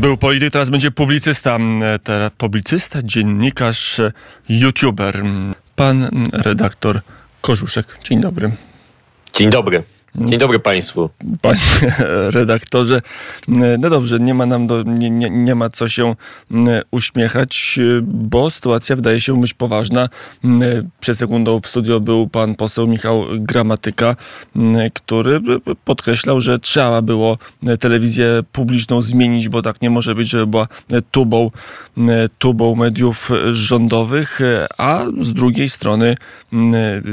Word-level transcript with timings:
Był 0.00 0.16
polityk, 0.16 0.52
teraz 0.52 0.70
będzie 0.70 0.90
publicysta. 0.90 1.58
Teraz 2.04 2.32
publicysta, 2.38 2.98
dziennikarz, 3.02 4.00
youtuber. 4.48 5.22
Pan 5.76 6.26
redaktor 6.32 7.00
Korzuszek. 7.40 7.98
Dzień 8.04 8.20
dobry. 8.20 8.50
Dzień 9.32 9.50
dobry. 9.50 9.82
Dzień 10.14 10.38
dobry 10.38 10.58
Państwu. 10.58 11.10
Panie 11.40 11.58
redaktorze, 12.38 13.02
no 13.78 13.90
dobrze, 13.90 14.20
nie 14.20 14.34
ma 14.34 14.46
nam 14.46 14.66
do, 14.66 14.82
nie, 14.82 15.10
nie, 15.10 15.30
nie 15.30 15.54
ma 15.54 15.70
co 15.70 15.88
się 15.88 16.14
uśmiechać, 16.90 17.78
bo 18.02 18.50
sytuacja 18.50 18.96
wydaje 18.96 19.20
się 19.20 19.40
być 19.40 19.54
poważna. 19.54 20.08
Przed 21.00 21.18
sekundą 21.18 21.60
w 21.60 21.66
studio 21.66 22.00
był 22.00 22.28
pan 22.28 22.54
poseł 22.54 22.86
Michał 22.86 23.24
Gramatyka, 23.38 24.16
który 24.94 25.40
podkreślał, 25.84 26.40
że 26.40 26.58
trzeba 26.58 27.02
było 27.02 27.38
telewizję 27.80 28.26
publiczną 28.52 29.02
zmienić, 29.02 29.48
bo 29.48 29.62
tak 29.62 29.82
nie 29.82 29.90
może 29.90 30.14
być, 30.14 30.28
żeby 30.28 30.46
była 30.46 30.68
tubą, 31.10 31.50
tubą 32.38 32.74
mediów 32.74 33.30
rządowych, 33.52 34.40
a 34.78 35.04
z 35.20 35.32
drugiej 35.32 35.68
strony 35.68 36.16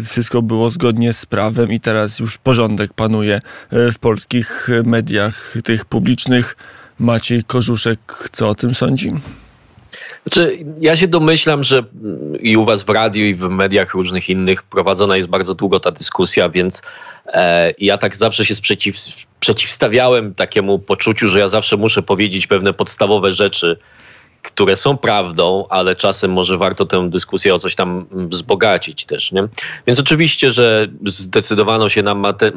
wszystko 0.06 0.42
było 0.42 0.70
zgodnie 0.72 1.14
z 1.14 1.26
prawem 1.26 1.72
i 1.72 1.80
teraz 1.80 2.20
już 2.20 2.38
porządek 2.38 2.87
panuje 2.94 3.36
e, 3.36 3.92
w 3.92 4.00
polskich 4.00 4.68
mediach, 4.86 5.54
tych 5.64 5.86
publicznych. 5.86 6.56
Maciej 7.00 7.44
Korzuszek, 7.44 8.30
co 8.32 8.50
o 8.50 8.56
tym 8.56 8.76
sądzi? 8.76 9.12
Znaczy, 10.24 10.58
ja 10.80 10.96
się 10.96 11.08
domyślam, 11.08 11.64
że 11.64 11.84
i 12.40 12.58
u 12.58 12.66
was 12.66 12.84
w 12.84 12.90
radiu, 12.90 13.26
i 13.26 13.36
w 13.36 13.42
mediach 13.42 13.94
różnych 13.94 14.30
innych 14.30 14.64
prowadzona 14.64 15.18
jest 15.18 15.30
bardzo 15.30 15.56
długo 15.56 15.80
ta 15.80 15.92
dyskusja, 15.92 16.50
więc 16.50 16.82
e, 17.26 17.74
ja 17.80 17.98
tak 17.98 18.16
zawsze 18.16 18.46
się 18.46 18.56
sprzeciw, 18.56 18.96
przeciwstawiałem 19.40 20.34
takiemu 20.34 20.80
poczuciu, 20.80 21.28
że 21.28 21.40
ja 21.40 21.48
zawsze 21.48 21.78
muszę 21.78 22.02
powiedzieć 22.02 22.48
pewne 22.48 22.74
podstawowe 22.74 23.32
rzeczy, 23.32 23.78
które 24.48 24.76
są 24.76 24.98
prawdą, 24.98 25.66
ale 25.70 25.96
czasem 25.96 26.32
może 26.32 26.58
warto 26.58 26.86
tę 26.86 27.10
dyskusję 27.10 27.56
o 27.56 27.60
coś 27.60 27.76
tam 27.76 28.06
wzbogacić 28.12 29.06
też. 29.06 29.32
Nie? 29.32 29.48
Więc 29.88 30.00
oczywiście, 30.00 30.52
że 30.52 30.88
zdecydowano 31.06 31.90
się 31.90 32.04
na 32.04 32.16
mate, 32.16 32.48
e, 32.48 32.52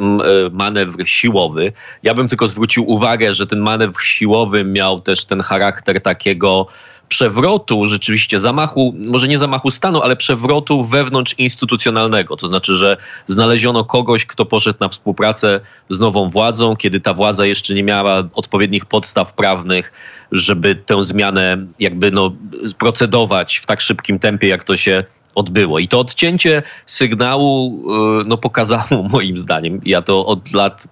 manewr 0.52 1.08
siłowy. 1.08 1.72
Ja 2.02 2.14
bym 2.14 2.28
tylko 2.28 2.48
zwrócił 2.48 2.90
uwagę, 2.90 3.34
że 3.34 3.46
ten 3.46 3.60
manewr 3.60 4.02
siłowy 4.02 4.64
miał 4.64 5.00
też 5.00 5.24
ten 5.24 5.40
charakter 5.40 6.00
takiego 6.00 6.66
przewrotu, 7.10 7.88
rzeczywiście 7.88 8.40
zamachu, 8.40 8.94
może 9.08 9.28
nie 9.28 9.38
zamachu 9.38 9.70
stanu, 9.70 10.02
ale 10.02 10.16
przewrotu 10.16 10.84
wewnątrz 10.84 11.34
instytucjonalnego. 11.38 12.36
To 12.36 12.46
znaczy, 12.46 12.76
że 12.76 12.96
znaleziono 13.26 13.84
kogoś, 13.84 14.26
kto 14.26 14.46
poszedł 14.46 14.78
na 14.80 14.88
współpracę 14.88 15.60
z 15.88 16.00
nową 16.00 16.30
władzą, 16.30 16.76
kiedy 16.76 17.00
ta 17.00 17.14
władza 17.14 17.46
jeszcze 17.46 17.74
nie 17.74 17.82
miała 17.82 18.28
odpowiednich 18.34 18.86
podstaw 18.86 19.32
prawnych, 19.32 19.92
żeby 20.32 20.74
tę 20.74 21.04
zmianę 21.04 21.66
jakby 21.80 22.10
no, 22.10 22.32
procedować 22.78 23.56
w 23.56 23.66
tak 23.66 23.80
szybkim 23.80 24.18
tempie, 24.18 24.48
jak 24.48 24.64
to 24.64 24.76
się 24.76 25.04
odbyło. 25.34 25.78
I 25.78 25.88
to 25.88 26.00
odcięcie 26.00 26.62
sygnału 26.86 27.82
y, 28.20 28.28
no, 28.28 28.36
pokazało 28.36 29.02
moim 29.12 29.38
zdaniem, 29.38 29.80
ja 29.84 30.02
to 30.02 30.26
od 30.26 30.52
lat 30.52 30.88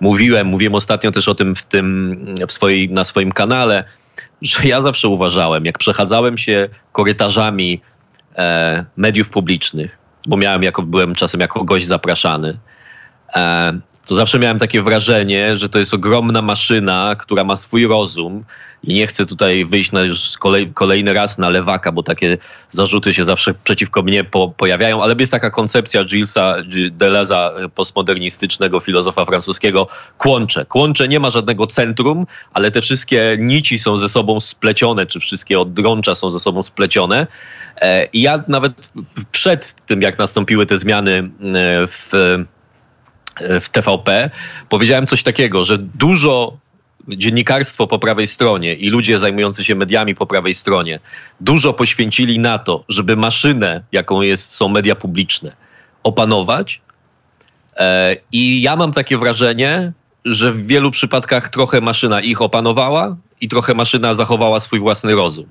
mówiłem, 0.00 0.46
mówiłem 0.46 0.74
ostatnio 0.74 1.10
też 1.10 1.28
o 1.28 1.34
tym, 1.34 1.54
w 1.54 1.66
tym 1.66 2.16
w 2.48 2.90
na 2.90 3.04
swoim 3.04 3.32
kanale, 3.32 3.84
że 4.42 4.68
ja 4.68 4.82
zawsze 4.82 5.08
uważałem, 5.08 5.64
jak 5.64 5.78
przechadzałem 5.78 6.38
się 6.38 6.68
korytarzami 6.92 7.80
e, 8.36 8.84
mediów 8.96 9.30
publicznych, 9.30 9.98
bo 10.26 10.36
miałem 10.36 10.62
jako, 10.62 10.82
byłem 10.82 11.14
czasem 11.14 11.40
jako 11.40 11.64
gość 11.64 11.86
zapraszany, 11.86 12.58
e, 13.34 13.80
to 14.06 14.14
zawsze 14.14 14.38
miałem 14.38 14.58
takie 14.58 14.82
wrażenie, 14.82 15.56
że 15.56 15.68
to 15.68 15.78
jest 15.78 15.94
ogromna 15.94 16.42
maszyna, 16.42 17.16
która 17.18 17.44
ma 17.44 17.56
swój 17.56 17.86
rozum 17.86 18.44
i 18.84 18.94
nie 18.94 19.06
chcę 19.06 19.26
tutaj 19.26 19.64
wyjść 19.64 19.92
na 19.92 20.02
już 20.02 20.38
kolej, 20.38 20.72
kolejny 20.74 21.12
raz 21.12 21.38
na 21.38 21.48
lewaka, 21.48 21.92
bo 21.92 22.02
takie 22.02 22.38
zarzuty 22.70 23.14
się 23.14 23.24
zawsze 23.24 23.54
przeciwko 23.64 24.02
mnie 24.02 24.24
po, 24.24 24.48
pojawiają, 24.48 25.02
ale 25.02 25.14
jest 25.18 25.32
taka 25.32 25.50
koncepcja 25.50 26.04
Gillesa 26.04 26.56
Deleza, 26.90 27.52
postmodernistycznego 27.74 28.80
filozofa 28.80 29.24
francuskiego, 29.24 29.88
kłącze. 30.18 30.64
Kłącze 30.64 31.08
nie 31.08 31.20
ma 31.20 31.30
żadnego 31.30 31.66
centrum, 31.66 32.26
ale 32.52 32.70
te 32.70 32.80
wszystkie 32.80 33.36
nici 33.40 33.78
są 33.78 33.96
ze 33.96 34.08
sobą 34.08 34.40
splecione, 34.40 35.06
czy 35.06 35.20
wszystkie 35.20 35.60
odrącza 35.60 36.14
są 36.14 36.30
ze 36.30 36.38
sobą 36.38 36.62
splecione. 36.62 37.26
E, 37.76 38.04
I 38.04 38.22
ja 38.22 38.44
nawet 38.48 38.90
przed 39.32 39.74
tym, 39.86 40.02
jak 40.02 40.18
nastąpiły 40.18 40.66
te 40.66 40.78
zmiany 40.78 41.18
e, 41.18 41.86
w 41.86 42.10
w 43.60 43.68
TVP, 43.68 44.30
powiedziałem 44.68 45.06
coś 45.06 45.22
takiego, 45.22 45.64
że 45.64 45.78
dużo 45.78 46.56
dziennikarstwo 47.08 47.86
po 47.86 47.98
prawej 47.98 48.26
stronie 48.26 48.74
i 48.74 48.90
ludzie 48.90 49.18
zajmujący 49.18 49.64
się 49.64 49.74
mediami 49.74 50.14
po 50.14 50.26
prawej 50.26 50.54
stronie 50.54 51.00
dużo 51.40 51.72
poświęcili 51.72 52.38
na 52.38 52.58
to, 52.58 52.84
żeby 52.88 53.16
maszynę, 53.16 53.82
jaką 53.92 54.22
jest, 54.22 54.54
są 54.54 54.68
media 54.68 54.94
publiczne, 54.96 55.56
opanować. 56.02 56.80
E, 57.76 58.16
I 58.32 58.62
ja 58.62 58.76
mam 58.76 58.92
takie 58.92 59.18
wrażenie, 59.18 59.92
że 60.24 60.52
w 60.52 60.66
wielu 60.66 60.90
przypadkach 60.90 61.48
trochę 61.48 61.80
maszyna 61.80 62.20
ich 62.20 62.42
opanowała 62.42 63.16
i 63.40 63.48
trochę 63.48 63.74
maszyna 63.74 64.14
zachowała 64.14 64.60
swój 64.60 64.80
własny 64.80 65.14
rozum. 65.14 65.46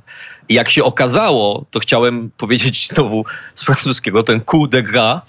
I 0.50 0.54
jak 0.54 0.70
się 0.70 0.84
okazało, 0.84 1.66
to 1.72 1.80
chciałem 1.80 2.32
powiedzieć 2.38 2.88
znowu 2.88 3.26
z 3.56 3.64
francuskiego, 3.64 4.24
ten 4.24 4.42
coup 4.42 4.70
de 4.70 4.84
gras, 4.84 5.22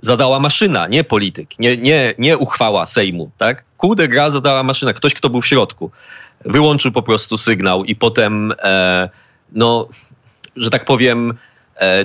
zadała 0.00 0.40
maszyna, 0.40 0.88
nie 0.88 1.04
polityk, 1.04 1.58
nie, 1.58 1.76
nie, 1.76 2.14
nie 2.18 2.38
uchwała 2.38 2.86
Sejmu, 2.86 3.30
tak? 3.38 3.64
Coup 3.76 3.96
de 3.96 4.30
zadała 4.30 4.62
maszyna, 4.62 4.92
ktoś, 4.92 5.14
kto 5.14 5.30
był 5.30 5.40
w 5.40 5.46
środku. 5.46 5.90
Wyłączył 6.44 6.92
po 6.92 7.02
prostu 7.02 7.36
sygnał 7.36 7.84
i 7.84 7.96
potem, 7.96 8.54
e, 8.62 9.08
no, 9.52 9.88
że 10.56 10.70
tak 10.70 10.84
powiem, 10.84 11.30
E, 11.30 11.53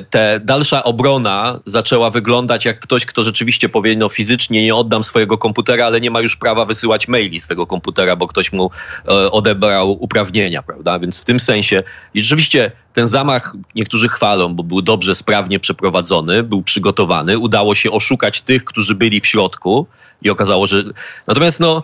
te 0.09 0.39
dalsza 0.43 0.83
obrona 0.83 1.59
zaczęła 1.65 2.09
wyglądać 2.09 2.65
jak 2.65 2.79
ktoś, 2.79 3.05
kto 3.05 3.23
rzeczywiście 3.23 3.69
powie, 3.69 3.95
no 3.95 4.09
fizycznie 4.09 4.63
nie 4.63 4.75
oddam 4.75 5.03
swojego 5.03 5.37
komputera, 5.37 5.85
ale 5.85 6.01
nie 6.01 6.11
ma 6.11 6.21
już 6.21 6.35
prawa 6.35 6.65
wysyłać 6.65 7.07
maili 7.07 7.39
z 7.39 7.47
tego 7.47 7.67
komputera, 7.67 8.15
bo 8.15 8.27
ktoś 8.27 8.51
mu 8.51 8.71
e, 9.07 9.31
odebrał 9.31 10.03
uprawnienia, 10.03 10.63
prawda? 10.63 10.99
Więc 10.99 11.21
w 11.21 11.25
tym 11.25 11.39
sensie 11.39 11.83
i 12.13 12.23
rzeczywiście 12.23 12.71
ten 12.93 13.07
zamach 13.07 13.55
niektórzy 13.75 14.09
chwalą, 14.09 14.55
bo 14.55 14.63
był 14.63 14.81
dobrze, 14.81 15.15
sprawnie 15.15 15.59
przeprowadzony, 15.59 16.43
był 16.43 16.61
przygotowany, 16.61 17.37
udało 17.37 17.75
się 17.75 17.91
oszukać 17.91 18.41
tych, 18.41 18.63
którzy 18.63 18.95
byli 18.95 19.21
w 19.21 19.27
środku 19.27 19.87
i 20.21 20.29
okazało, 20.29 20.67
że... 20.67 20.83
Natomiast 21.27 21.59
no 21.59 21.83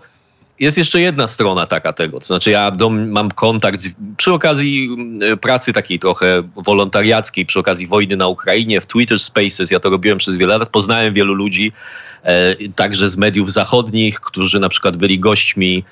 jest 0.60 0.78
jeszcze 0.78 1.02
jedna 1.02 1.28
strona 1.28 1.66
taka 1.66 1.94
tego. 1.94 2.20
To 2.20 2.26
znaczy, 2.26 2.52
ja 2.52 2.72
dom, 2.72 3.10
mam 3.10 3.32
kontakt 3.32 3.82
z, 3.82 3.94
przy 4.18 4.34
okazji 4.34 4.90
mm, 4.94 5.38
pracy 5.38 5.74
takiej 5.74 6.00
trochę 6.00 6.44
wolontariackiej, 6.56 7.46
przy 7.46 7.60
okazji 7.60 7.88
wojny 7.88 8.18
na 8.18 8.28
Ukrainie, 8.28 8.82
w 8.82 8.86
Twitter 8.86 9.20
Spaces, 9.20 9.72
ja 9.72 9.80
to 9.80 9.90
robiłem 9.90 10.18
przez 10.18 10.38
wiele 10.38 10.58
lat, 10.58 10.70
poznałem 10.70 11.14
wielu 11.14 11.34
ludzi, 11.34 11.72
e, 12.24 12.56
także 12.76 13.10
z 13.10 13.18
mediów 13.18 13.52
zachodnich, 13.52 14.20
którzy 14.20 14.60
na 14.60 14.70
przykład 14.70 14.98
byli 14.98 15.20
gośćmi 15.20 15.84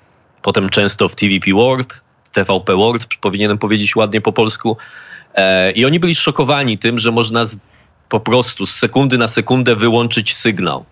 potem 0.42 0.70
często 0.70 1.10
w 1.10 1.16
TVP 1.16 1.52
World, 1.54 2.02
TVP 2.32 2.76
World, 2.76 3.08
powinienem 3.22 3.58
powiedzieć 3.58 3.96
ładnie 3.96 4.22
po 4.22 4.34
polsku. 4.34 4.78
E, 5.36 5.72
I 5.72 5.86
oni 5.86 6.00
byli 6.00 6.16
szokowani 6.16 6.78
tym, 6.78 7.00
że 7.00 7.12
można 7.12 7.46
z, 7.46 7.58
po 8.10 8.20
prostu 8.20 8.66
z 8.66 8.76
sekundy 8.76 9.18
na 9.18 9.28
sekundę 9.28 9.76
wyłączyć 9.76 10.36
sygnał. 10.36 10.86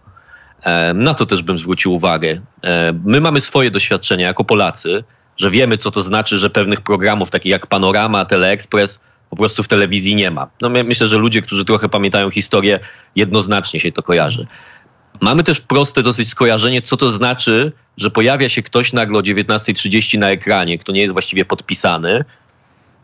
E, 0.63 0.93
na 0.93 1.13
to 1.13 1.25
też 1.25 1.43
bym 1.43 1.57
zwrócił 1.57 1.93
uwagę. 1.93 2.41
E, 2.65 2.93
my 3.05 3.21
mamy 3.21 3.41
swoje 3.41 3.71
doświadczenia 3.71 4.27
jako 4.27 4.43
Polacy, 4.43 5.03
że 5.37 5.51
wiemy, 5.51 5.77
co 5.77 5.91
to 5.91 6.01
znaczy, 6.01 6.37
że 6.37 6.49
pewnych 6.49 6.81
programów, 6.81 7.31
takich 7.31 7.49
jak 7.49 7.67
Panorama, 7.67 8.25
Teleexpress, 8.25 8.99
po 9.29 9.35
prostu 9.35 9.63
w 9.63 9.67
telewizji 9.67 10.15
nie 10.15 10.31
ma. 10.31 10.47
No 10.61 10.69
myślę, 10.69 11.07
że 11.07 11.17
ludzie, 11.17 11.41
którzy 11.41 11.65
trochę 11.65 11.89
pamiętają 11.89 12.29
historię, 12.29 12.79
jednoznacznie 13.15 13.79
się 13.79 13.91
to 13.91 14.03
kojarzy. 14.03 14.47
Mamy 15.21 15.43
też 15.43 15.61
proste 15.61 16.03
dosyć 16.03 16.29
skojarzenie, 16.29 16.81
co 16.81 16.97
to 16.97 17.09
znaczy, 17.09 17.71
że 17.97 18.11
pojawia 18.11 18.49
się 18.49 18.61
ktoś 18.61 18.93
nagle 18.93 19.19
o 19.19 19.21
19.30 19.21 20.17
na 20.17 20.29
ekranie, 20.29 20.77
kto 20.77 20.91
nie 20.91 21.01
jest 21.01 21.13
właściwie 21.13 21.45
podpisany 21.45 22.25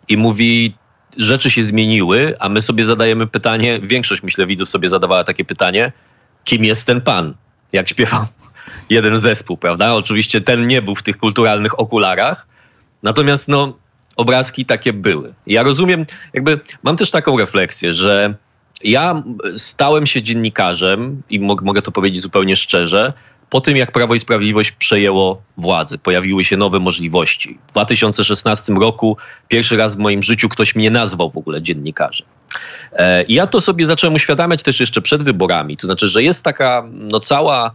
i 0.07 0.18
mówi, 0.18 0.74
rzeczy 1.18 1.51
się 1.51 1.63
zmieniły, 1.63 2.36
a 2.39 2.50
my 2.50 2.62
sobie 2.62 2.86
zadajemy 2.86 3.27
pytanie, 3.27 3.80
większość 3.83 4.24
myślę 4.24 4.45
widzów 4.45 4.69
sobie 4.69 4.89
zadawała 4.89 5.24
takie 5.24 5.45
pytanie, 5.45 5.92
kim 6.44 6.63
jest 6.63 6.88
ten 6.88 7.01
pan? 7.01 7.33
Jak 7.74 7.90
śpiewał 7.90 8.25
jeden 8.90 9.19
zespół, 9.19 9.58
prawda? 9.58 9.94
Oczywiście 9.94 10.42
ten 10.42 10.68
nie 10.68 10.81
był 10.81 10.96
w 10.96 11.04
tych 11.04 11.18
kulturalnych 11.18 11.80
okularach, 11.80 12.48
natomiast 13.04 13.48
no, 13.48 13.74
obrazki 14.16 14.66
takie 14.66 14.94
były. 14.94 15.34
Ja 15.48 15.64
rozumiem, 15.64 16.06
jakby 16.34 16.60
mam 16.84 16.98
też 16.98 17.12
taką 17.12 17.38
refleksję, 17.38 17.94
że 17.94 18.36
ja 18.84 19.24
stałem 19.56 20.06
się 20.06 20.22
dziennikarzem 20.22 21.22
i 21.30 21.40
mogę 21.40 21.81
to 21.81 21.92
powiedzieć 21.92 22.22
zupełnie 22.22 22.56
szczerze, 22.56 23.14
po 23.49 23.61
tym 23.61 23.77
jak 23.77 23.91
Prawo 23.91 24.15
i 24.15 24.19
Sprawiedliwość 24.19 24.71
przejęło 24.71 25.41
władzę, 25.57 25.97
pojawiły 25.97 26.44
się 26.44 26.57
nowe 26.57 26.79
możliwości. 26.79 27.59
W 27.67 27.71
2016 27.71 28.73
roku 28.73 29.17
pierwszy 29.47 29.77
raz 29.77 29.95
w 29.95 29.99
moim 29.99 30.23
życiu 30.23 30.49
ktoś 30.49 30.75
mnie 30.75 30.91
nazwał 30.91 31.31
w 31.31 31.38
ogóle 31.38 31.61
dziennikarzem. 31.61 32.27
E, 32.94 33.23
I 33.23 33.33
ja 33.33 33.47
to 33.47 33.61
sobie 33.61 33.85
zacząłem 33.85 34.13
uświadamiać 34.13 34.63
też 34.63 34.79
jeszcze 34.79 35.01
przed 35.01 35.23
wyborami. 35.23 35.77
To 35.77 35.88
znaczy, 35.88 36.07
że 36.07 36.23
jest 36.23 36.44
taka 36.44 36.83
no, 36.91 37.19
cała 37.19 37.71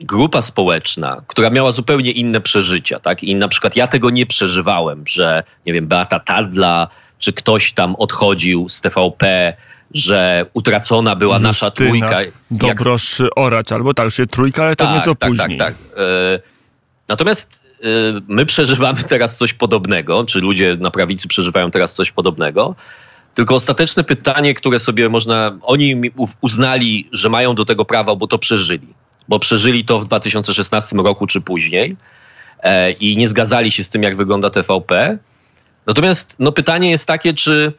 grupa 0.00 0.42
społeczna, 0.42 1.22
która 1.26 1.50
miała 1.50 1.72
zupełnie 1.72 2.10
inne 2.10 2.40
przeżycia, 2.40 3.00
tak? 3.00 3.24
I 3.24 3.34
na 3.34 3.48
przykład 3.48 3.76
ja 3.76 3.86
tego 3.86 4.10
nie 4.10 4.26
przeżywałem, 4.26 5.04
że 5.06 5.42
nie 5.66 5.72
wiem, 5.72 5.86
Beata 5.86 6.20
Tadla, 6.20 6.88
czy 7.18 7.32
ktoś 7.32 7.72
tam 7.72 7.96
odchodził 7.96 8.68
z 8.68 8.80
TVP, 8.80 9.54
że 9.94 10.46
utracona 10.52 11.16
była 11.16 11.34
Justyna, 11.34 11.48
nasza 11.48 11.70
trójka. 11.70 12.20
Dobrosz 12.50 13.18
jak... 13.18 13.30
Oracz, 13.36 13.72
albo 13.72 13.94
tak, 13.94 14.10
że 14.10 14.26
trójka, 14.26 14.64
ale 14.64 14.76
to 14.76 14.84
tak, 14.84 14.94
nieco 14.94 15.14
tak, 15.14 15.30
później. 15.30 15.58
Tak, 15.58 15.74
tak, 15.74 15.76
tak. 15.94 16.42
Natomiast 17.08 17.62
e, 17.82 17.86
my 18.28 18.46
przeżywamy 18.46 19.02
teraz 19.02 19.36
coś 19.36 19.52
podobnego, 19.52 20.24
czy 20.24 20.40
ludzie 20.40 20.76
na 20.80 20.90
prawicy 20.90 21.28
przeżywają 21.28 21.70
teraz 21.70 21.94
coś 21.94 22.10
podobnego. 22.10 22.74
Tylko 23.34 23.54
ostateczne 23.54 24.04
pytanie, 24.04 24.54
które 24.54 24.80
sobie 24.80 25.08
można, 25.08 25.58
oni 25.62 26.00
uznali, 26.40 27.08
że 27.12 27.28
mają 27.28 27.54
do 27.54 27.64
tego 27.64 27.84
prawa, 27.84 28.14
bo 28.16 28.26
to 28.26 28.38
przeżyli. 28.38 28.86
Bo 29.28 29.38
przeżyli 29.38 29.84
to 29.84 30.00
w 30.00 30.04
2016 30.04 30.96
roku 30.96 31.26
czy 31.26 31.40
później 31.40 31.96
e, 32.62 32.92
i 32.92 33.16
nie 33.16 33.28
zgadzali 33.28 33.70
się 33.70 33.84
z 33.84 33.90
tym, 33.90 34.02
jak 34.02 34.16
wygląda 34.16 34.50
TVP. 34.50 35.18
Natomiast 35.86 36.36
no, 36.38 36.52
pytanie 36.52 36.90
jest 36.90 37.06
takie, 37.06 37.34
czy 37.34 37.72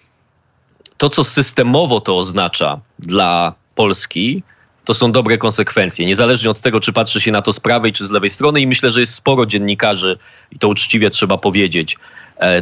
to, 1.00 1.10
co 1.10 1.24
systemowo 1.24 2.00
to 2.00 2.18
oznacza 2.18 2.80
dla 3.00 3.54
Polski, 3.76 4.44
to 4.86 4.94
są 4.94 5.12
dobre 5.12 5.38
konsekwencje. 5.38 6.06
Niezależnie 6.06 6.50
od 6.50 6.62
tego, 6.62 6.80
czy 6.80 6.94
patrzy 6.94 7.22
się 7.22 7.32
na 7.32 7.42
to 7.42 7.54
z 7.54 7.60
prawej, 7.60 7.94
czy 7.94 8.08
z 8.08 8.12
lewej 8.12 8.30
strony, 8.30 8.62
i 8.62 8.68
myślę, 8.68 8.92
że 8.92 9.00
jest 9.00 9.14
sporo 9.14 9.46
dziennikarzy, 9.46 10.18
i 10.52 10.60
to 10.60 10.68
uczciwie 10.68 11.10
trzeba 11.10 11.38
powiedzieć, 11.38 11.98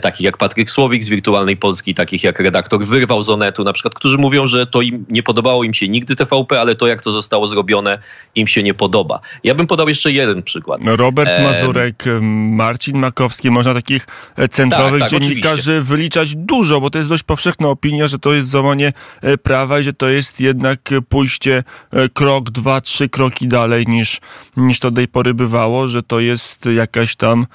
takich 0.02 0.22
jak 0.22 0.38
Patryk 0.38 0.72
Słowik 0.72 1.04
z 1.04 1.10
Wirtualnej 1.10 1.58
Polski, 1.58 1.94
takich 1.94 2.24
jak 2.24 2.40
redaktor 2.40 2.86
Wyrwał 2.86 3.24
z 3.24 3.30
Onetu, 3.30 3.64
na 3.64 3.74
przykład, 3.74 3.94
którzy 3.94 4.18
mówią, 4.18 4.48
że 4.48 4.68
to 4.68 4.82
im 4.82 5.06
nie 5.10 5.24
podobało 5.24 5.64
im 5.64 5.74
się 5.74 5.88
nigdy 5.88 6.16
TVP, 6.16 6.62
ale 6.62 6.76
to, 6.76 6.88
jak 6.88 7.02
to 7.02 7.12
zostało 7.12 7.48
zrobione, 7.48 8.00
im 8.36 8.48
się 8.48 8.64
nie 8.64 8.74
podoba. 8.74 9.20
Ja 9.44 9.56
bym 9.56 9.68
podał 9.68 9.90
jeszcze 9.90 10.12
jeden 10.12 10.44
przykład. 10.44 10.84
No, 10.84 10.96
Robert 10.96 11.32
Mazurek, 11.44 12.04
Marcin 12.22 12.98
Makowski, 12.98 13.52
można 13.52 13.74
takich 13.74 14.08
e, 14.36 14.48
centrowych 14.48 15.02
tak, 15.02 15.10
tak, 15.12 15.22
dziennikarzy 15.22 15.72
oczywiście. 15.72 15.82
wyliczać 15.82 16.36
dużo, 16.36 16.82
bo 16.82 16.90
to 16.90 16.98
jest 16.98 17.10
dość 17.10 17.24
powszechna 17.24 17.68
opinia, 17.68 18.08
że 18.08 18.20
to 18.20 18.34
jest 18.34 18.50
złamanie 18.50 18.94
e, 19.22 19.38
prawa 19.38 19.80
i 19.80 19.84
że 19.84 19.94
to 19.94 20.10
jest 20.10 20.40
jednak 20.40 20.80
pójście 21.10 21.64
e, 21.92 22.10
krok, 22.10 22.50
dwa, 22.50 22.82
trzy 22.82 23.10
kroki 23.10 23.48
dalej 23.48 23.86
niż, 23.88 24.22
niż 24.58 24.80
to 24.80 24.92
do 24.92 24.96
tej 24.96 25.08
pory 25.08 25.34
bywało, 25.34 25.90
że 25.90 26.04
to 26.04 26.20
jest 26.20 26.66
jakaś 26.66 27.16
tam 27.16 27.48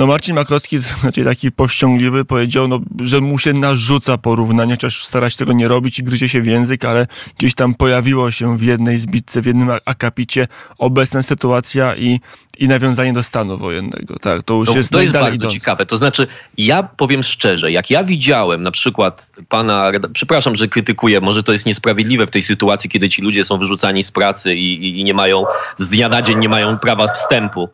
no 0.00 0.06
Marcin 0.06 0.34
Makowski, 0.34 0.78
znaczy 0.78 1.24
taki 1.34 1.52
powściągliwy, 1.52 2.24
powiedział, 2.24 2.68
no, 2.68 2.80
że 3.02 3.20
mu 3.20 3.38
się 3.38 3.52
narzuca 3.52 4.18
porównanie, 4.18 4.72
chociaż 4.72 5.04
stara 5.04 5.30
się 5.30 5.36
tego 5.36 5.52
nie 5.52 5.68
robić 5.68 5.98
i 5.98 6.02
gryzie 6.02 6.28
się 6.28 6.42
w 6.42 6.46
język, 6.46 6.84
ale 6.84 7.06
gdzieś 7.38 7.54
tam 7.54 7.74
pojawiło 7.74 8.30
się 8.30 8.58
w 8.58 8.62
jednej 8.62 8.98
zbitce, 8.98 9.42
w 9.42 9.46
jednym 9.46 9.70
akapicie 9.84 10.48
obecna 10.78 11.22
sytuacja 11.22 11.96
i, 11.96 12.20
i 12.58 12.68
nawiązanie 12.68 13.12
do 13.12 13.22
stanu 13.22 13.58
wojennego. 13.58 14.18
Tak, 14.18 14.42
to 14.42 14.54
już 14.54 14.68
no, 14.68 14.76
jest 14.76 14.90
To 14.90 15.00
jest 15.00 15.12
bardzo 15.12 15.34
idące. 15.34 15.54
ciekawe. 15.54 15.86
To 15.86 15.96
znaczy, 15.96 16.26
ja 16.58 16.82
powiem 16.82 17.22
szczerze, 17.22 17.72
jak 17.72 17.90
ja 17.90 18.04
widziałem 18.04 18.62
na 18.62 18.70
przykład 18.70 19.30
pana, 19.48 19.92
przepraszam, 20.12 20.54
że 20.54 20.68
krytykuję, 20.68 21.20
może 21.20 21.42
to 21.42 21.52
jest 21.52 21.66
niesprawiedliwe 21.66 22.26
w 22.26 22.30
tej 22.30 22.42
sytuacji, 22.42 22.90
kiedy 22.90 23.08
ci 23.08 23.22
ludzie 23.22 23.44
są 23.44 23.58
wyrzucani 23.58 24.04
z 24.04 24.10
pracy 24.10 24.54
i, 24.54 24.74
i, 24.74 25.00
i 25.00 25.04
nie 25.04 25.14
mają, 25.14 25.44
z 25.76 25.88
dnia 25.88 26.08
na 26.08 26.22
dzień 26.22 26.38
nie 26.38 26.48
mają 26.48 26.78
prawa 26.78 27.08
wstępu 27.08 27.68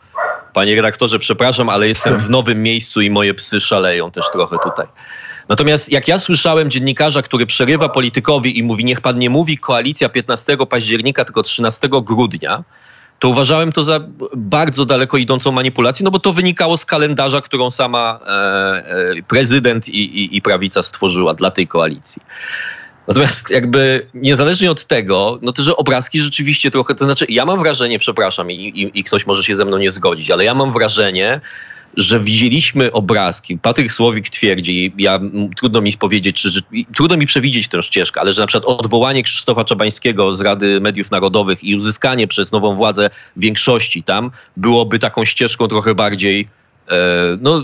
Panie 0.56 0.76
redaktorze, 0.76 1.19
przepraszam, 1.19 1.69
ale 1.69 1.88
jestem 1.88 2.19
w 2.19 2.31
nowym 2.31 2.62
miejscu 2.62 3.00
i 3.00 3.11
moje 3.11 3.35
psy 3.35 3.61
szaleją 3.61 4.11
też 4.11 4.25
trochę 4.32 4.56
tutaj. 4.62 4.87
Natomiast 5.49 5.93
jak 5.93 6.08
ja 6.08 6.19
słyszałem 6.19 6.70
dziennikarza, 6.70 7.23
który 7.23 7.47
przerywa 7.47 7.88
politykowi 7.88 8.58
i 8.58 8.62
mówi, 8.62 8.85
niech 8.85 9.00
pan 9.00 9.19
nie 9.19 9.31
mówi 9.31 9.58
koalicja 9.58 10.08
15 10.08 10.56
października, 10.70 11.25
tylko 11.25 11.43
13 11.43 11.88
grudnia, 11.88 12.64
to 13.19 13.29
uważałem 13.29 13.73
to 13.73 13.82
za 13.82 14.00
bardzo 14.37 14.85
daleko 14.85 15.17
idącą 15.17 15.53
manipulację, 15.53 16.05
no 16.05 16.11
bo 16.11 16.19
to 16.19 16.32
wynikało 16.32 16.76
z 16.76 16.85
kalendarza, 16.85 17.41
którą 17.41 17.70
sama 17.70 18.20
e, 18.26 18.31
e, 18.31 19.23
prezydent 19.29 19.88
i, 19.88 20.23
i, 20.23 20.37
i 20.37 20.43
prawica 20.43 20.82
stworzyła 20.82 21.35
dla 21.35 21.50
tej 21.50 21.67
koalicji. 21.67 22.23
Natomiast 23.08 23.50
jakby 23.50 24.06
niezależnie 24.14 24.70
od 24.70 24.85
tego, 24.85 25.38
no 25.43 25.53
to, 25.53 25.62
że 25.62 25.76
obrazki 25.76 26.20
rzeczywiście 26.20 26.70
trochę, 26.70 26.94
to 26.94 27.05
znaczy 27.05 27.26
ja 27.29 27.44
mam 27.44 27.58
wrażenie, 27.58 27.99
przepraszam, 27.99 28.50
i, 28.50 28.55
i, 28.55 28.99
i 28.99 29.05
ktoś 29.05 29.26
może 29.26 29.44
się 29.44 29.56
ze 29.56 29.64
mną 29.64 29.79
nie 29.79 29.91
zgodzić, 29.91 30.31
ale 30.31 30.44
ja 30.44 30.55
mam 30.55 30.73
wrażenie, 30.73 31.41
że 31.97 32.20
widzieliśmy 32.20 32.93
obrazki. 32.93 33.58
Patryk 33.58 33.93
Słowik 33.93 34.29
twierdzi, 34.29 34.93
ja, 34.99 35.20
trudno 35.56 35.81
mi 35.81 35.93
powiedzieć, 35.93 36.43
czy, 36.43 36.49
trudno 36.94 37.17
mi 37.17 37.26
przewidzieć 37.26 37.69
tę 37.69 37.82
ścieżkę, 37.82 38.20
ale 38.20 38.32
że 38.32 38.43
na 38.43 38.47
przykład 38.47 38.79
odwołanie 38.79 39.23
Krzysztofa 39.23 39.64
Czabańskiego 39.64 40.35
z 40.35 40.41
Rady 40.41 40.81
Mediów 40.81 41.11
Narodowych 41.11 41.64
i 41.64 41.76
uzyskanie 41.76 42.29
przez 42.29 42.52
nową 42.52 42.76
władzę 42.76 43.11
większości 43.37 44.02
tam 44.02 44.31
byłoby 44.56 44.99
taką 44.99 45.25
ścieżką 45.25 45.69
trochę 45.69 45.94
bardziej 45.94 46.49
e, 46.88 46.94
no, 47.41 47.62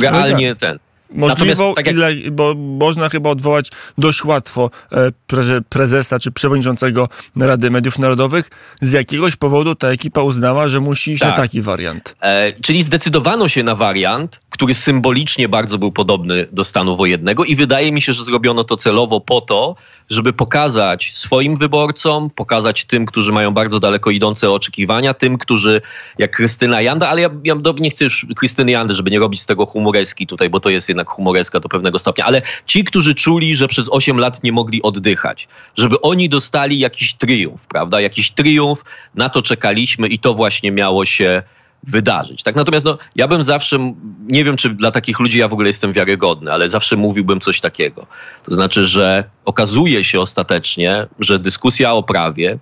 realnie 0.00 0.50
tak. 0.50 0.58
ten 0.58 0.78
Możliwą, 1.12 1.74
tak 1.74 1.86
jak... 1.86 1.94
ile, 1.96 2.14
bo 2.32 2.54
można 2.54 3.08
chyba 3.08 3.30
odwołać 3.30 3.70
dość 3.98 4.24
łatwo 4.24 4.70
e, 4.92 5.62
prezesa 5.68 6.18
czy 6.18 6.32
przewodniczącego 6.32 7.08
Rady 7.36 7.70
Mediów 7.70 7.98
Narodowych. 7.98 8.50
Z 8.80 8.92
jakiegoś 8.92 9.36
powodu 9.36 9.74
ta 9.74 9.88
ekipa 9.88 10.22
uznała, 10.22 10.68
że 10.68 10.80
musi 10.80 11.12
iść 11.12 11.20
tak. 11.20 11.30
na 11.30 11.36
taki 11.36 11.62
wariant. 11.62 12.16
E, 12.20 12.52
czyli 12.52 12.82
zdecydowano 12.82 13.48
się 13.48 13.62
na 13.62 13.74
wariant, 13.74 14.40
który 14.50 14.74
symbolicznie 14.74 15.48
bardzo 15.48 15.78
był 15.78 15.92
podobny 15.92 16.46
do 16.52 16.64
stanu 16.64 16.96
wojennego 16.96 17.44
i 17.44 17.56
wydaje 17.56 17.92
mi 17.92 18.02
się, 18.02 18.12
że 18.12 18.24
zrobiono 18.24 18.64
to 18.64 18.76
celowo 18.76 19.20
po 19.20 19.40
to, 19.40 19.76
żeby 20.10 20.32
pokazać 20.32 21.12
swoim 21.12 21.56
wyborcom, 21.56 22.30
pokazać 22.30 22.84
tym, 22.84 23.06
którzy 23.06 23.32
mają 23.32 23.50
bardzo 23.50 23.80
daleko 23.80 24.10
idące 24.10 24.50
oczekiwania, 24.50 25.14
tym, 25.14 25.38
którzy 25.38 25.80
jak 26.18 26.30
Krystyna 26.36 26.80
Janda, 26.80 27.08
ale 27.08 27.20
ja, 27.20 27.30
ja 27.44 27.56
nie 27.78 27.90
chcę 27.90 28.04
już 28.04 28.26
Krystyny 28.36 28.70
Jandy, 28.70 28.94
żeby 28.94 29.10
nie 29.10 29.18
robić 29.18 29.40
z 29.40 29.46
tego 29.46 29.66
humoreski 29.66 30.26
tutaj, 30.26 30.50
bo 30.50 30.60
to 30.60 30.70
jest 30.70 30.88
jednak 30.88 30.99
humoreska 31.08 31.60
do 31.60 31.68
pewnego 31.68 31.98
stopnia, 31.98 32.24
ale 32.24 32.42
ci, 32.66 32.84
którzy 32.84 33.14
czuli, 33.14 33.56
że 33.56 33.68
przez 33.68 33.88
8 33.90 34.18
lat 34.18 34.42
nie 34.44 34.52
mogli 34.52 34.82
oddychać, 34.82 35.48
żeby 35.76 36.00
oni 36.00 36.28
dostali 36.28 36.78
jakiś 36.78 37.14
triumf, 37.14 37.66
prawda? 37.66 38.00
Jakiś 38.00 38.30
triumf, 38.30 38.84
na 39.14 39.28
to 39.28 39.42
czekaliśmy 39.42 40.08
i 40.08 40.18
to 40.18 40.34
właśnie 40.34 40.72
miało 40.72 41.04
się 41.04 41.42
wydarzyć. 41.82 42.42
Tak? 42.42 42.56
Natomiast 42.56 42.84
no, 42.84 42.98
ja 43.16 43.28
bym 43.28 43.42
zawsze, 43.42 43.94
nie 44.28 44.44
wiem 44.44 44.56
czy 44.56 44.70
dla 44.70 44.90
takich 44.90 45.20
ludzi 45.20 45.38
ja 45.38 45.48
w 45.48 45.52
ogóle 45.52 45.68
jestem 45.68 45.92
wiarygodny, 45.92 46.52
ale 46.52 46.70
zawsze 46.70 46.96
mówiłbym 46.96 47.40
coś 47.40 47.60
takiego. 47.60 48.06
To 48.42 48.54
znaczy, 48.54 48.86
że 48.86 49.24
okazuje 49.44 50.04
się 50.04 50.20
ostatecznie, 50.20 51.06
że 51.18 51.38
dyskusja 51.38 51.92
o 51.92 52.02
prawie 52.02 52.58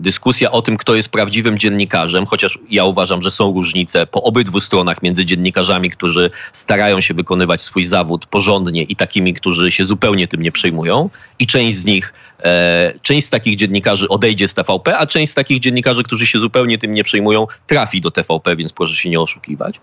dyskusja 0.00 0.50
o 0.50 0.62
tym, 0.62 0.76
kto 0.76 0.94
jest 0.94 1.08
prawdziwym 1.08 1.58
dziennikarzem, 1.58 2.26
chociaż 2.26 2.58
ja 2.70 2.84
uważam, 2.84 3.22
że 3.22 3.30
są 3.30 3.52
różnice 3.52 4.06
po 4.06 4.22
obydwu 4.22 4.60
stronach 4.60 5.02
między 5.02 5.24
dziennikarzami, 5.24 5.90
którzy 5.90 6.30
starają 6.52 7.00
się 7.00 7.14
wykonywać 7.14 7.62
swój 7.62 7.84
zawód 7.84 8.26
porządnie 8.26 8.82
i 8.82 8.96
takimi, 8.96 9.34
którzy 9.34 9.70
się 9.70 9.84
zupełnie 9.84 10.28
tym 10.28 10.42
nie 10.42 10.52
przejmują. 10.52 11.10
I 11.38 11.46
część 11.46 11.76
z 11.76 11.84
nich, 11.84 12.14
e, 12.44 12.92
część 13.02 13.26
z 13.26 13.30
takich 13.30 13.56
dziennikarzy 13.56 14.08
odejdzie 14.08 14.48
z 14.48 14.54
TVP, 14.54 14.98
a 14.98 15.06
część 15.06 15.32
z 15.32 15.34
takich 15.34 15.60
dziennikarzy, 15.60 16.02
którzy 16.02 16.26
się 16.26 16.38
zupełnie 16.38 16.78
tym 16.78 16.94
nie 16.94 17.04
przejmują, 17.04 17.46
trafi 17.66 18.00
do 18.00 18.10
TVP, 18.10 18.56
więc 18.56 18.72
proszę 18.72 18.94
się 18.94 19.10
nie 19.10 19.20
oszukiwać. 19.20 19.80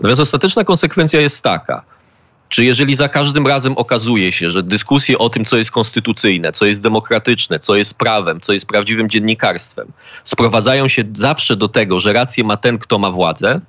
Natomiast 0.00 0.20
ostateczna 0.20 0.64
konsekwencja 0.64 1.20
jest 1.20 1.42
taka, 1.42 1.82
czy 2.50 2.64
jeżeli 2.64 2.96
za 2.96 3.08
każdym 3.08 3.46
razem 3.46 3.72
okazuje 3.76 4.32
się, 4.32 4.50
że 4.50 4.62
dyskusje 4.62 5.18
o 5.18 5.28
tym, 5.28 5.44
co 5.44 5.56
jest 5.56 5.70
konstytucyjne, 5.70 6.52
co 6.52 6.66
jest 6.66 6.82
demokratyczne, 6.82 7.60
co 7.60 7.76
jest 7.76 7.94
prawem, 7.94 8.40
co 8.40 8.52
jest 8.52 8.66
prawdziwym 8.66 9.08
dziennikarstwem, 9.08 9.92
sprowadzają 10.24 10.88
się 10.88 11.04
zawsze 11.14 11.56
do 11.56 11.68
tego, 11.68 12.00
że 12.00 12.12
rację 12.12 12.44
ma 12.44 12.56
ten, 12.56 12.78
kto 12.78 12.98
ma 12.98 13.10
władzę, 13.10 13.60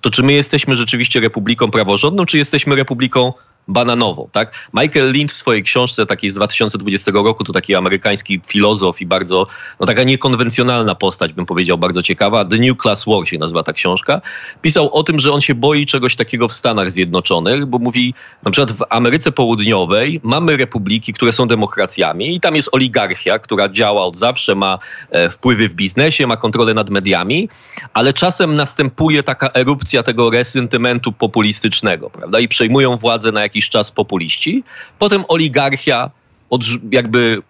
to 0.00 0.10
czy 0.10 0.22
my 0.22 0.32
jesteśmy 0.32 0.76
rzeczywiście 0.76 1.20
republiką 1.20 1.70
praworządną, 1.70 2.26
czy 2.26 2.38
jesteśmy 2.38 2.76
republiką 2.76 3.32
bananową. 3.68 4.28
Tak? 4.32 4.68
Michael 4.74 5.12
Lind 5.12 5.32
w 5.32 5.36
swojej 5.36 5.62
książce 5.62 6.06
takiej 6.06 6.30
z 6.30 6.34
2020 6.34 7.12
roku, 7.14 7.44
to 7.44 7.52
taki 7.52 7.74
amerykański 7.74 8.40
filozof 8.46 9.00
i 9.00 9.06
bardzo, 9.06 9.46
no 9.80 9.86
taka 9.86 10.02
niekonwencjonalna 10.02 10.94
postać, 10.94 11.32
bym 11.32 11.46
powiedział, 11.46 11.78
bardzo 11.78 12.02
ciekawa. 12.02 12.44
The 12.44 12.56
New 12.56 12.76
Class 12.82 13.04
War 13.06 13.28
się 13.28 13.38
nazywa 13.38 13.62
ta 13.62 13.72
książka. 13.72 14.20
Pisał 14.62 14.94
o 14.94 15.02
tym, 15.02 15.18
że 15.18 15.32
on 15.32 15.40
się 15.40 15.54
boi 15.54 15.86
czegoś 15.86 16.16
takiego 16.16 16.48
w 16.48 16.52
Stanach 16.52 16.90
Zjednoczonych, 16.90 17.66
bo 17.66 17.78
mówi, 17.78 18.14
na 18.44 18.50
przykład 18.50 18.72
w 18.72 18.82
Ameryce 18.90 19.32
Południowej 19.32 20.20
mamy 20.22 20.56
republiki, 20.56 21.12
które 21.12 21.32
są 21.32 21.46
demokracjami 21.46 22.34
i 22.34 22.40
tam 22.40 22.56
jest 22.56 22.68
oligarchia, 22.72 23.38
która 23.38 23.68
działa 23.68 24.04
od 24.04 24.18
zawsze, 24.18 24.54
ma 24.54 24.78
e, 25.10 25.30
wpływy 25.30 25.68
w 25.68 25.74
biznesie, 25.74 26.26
ma 26.26 26.36
kontrolę 26.36 26.74
nad 26.74 26.90
mediami, 26.90 27.48
ale 27.92 28.12
czasem 28.12 28.56
następuje 28.56 29.22
taka 29.22 29.48
erupcja 29.54 30.02
tego 30.02 30.30
resentymentu 30.30 31.12
populistycznego, 31.12 32.10
prawda? 32.10 32.40
I 32.40 32.48
przejmują 32.48 32.96
władzę 32.96 33.32
na 33.32 33.40
jakiś 33.40 33.55
jakiś 33.56 33.68
czas 33.68 33.90
populiści, 33.90 34.64
potem 34.98 35.24
oligarchia 35.28 36.10
od, 36.50 36.62
jakby 36.92 37.42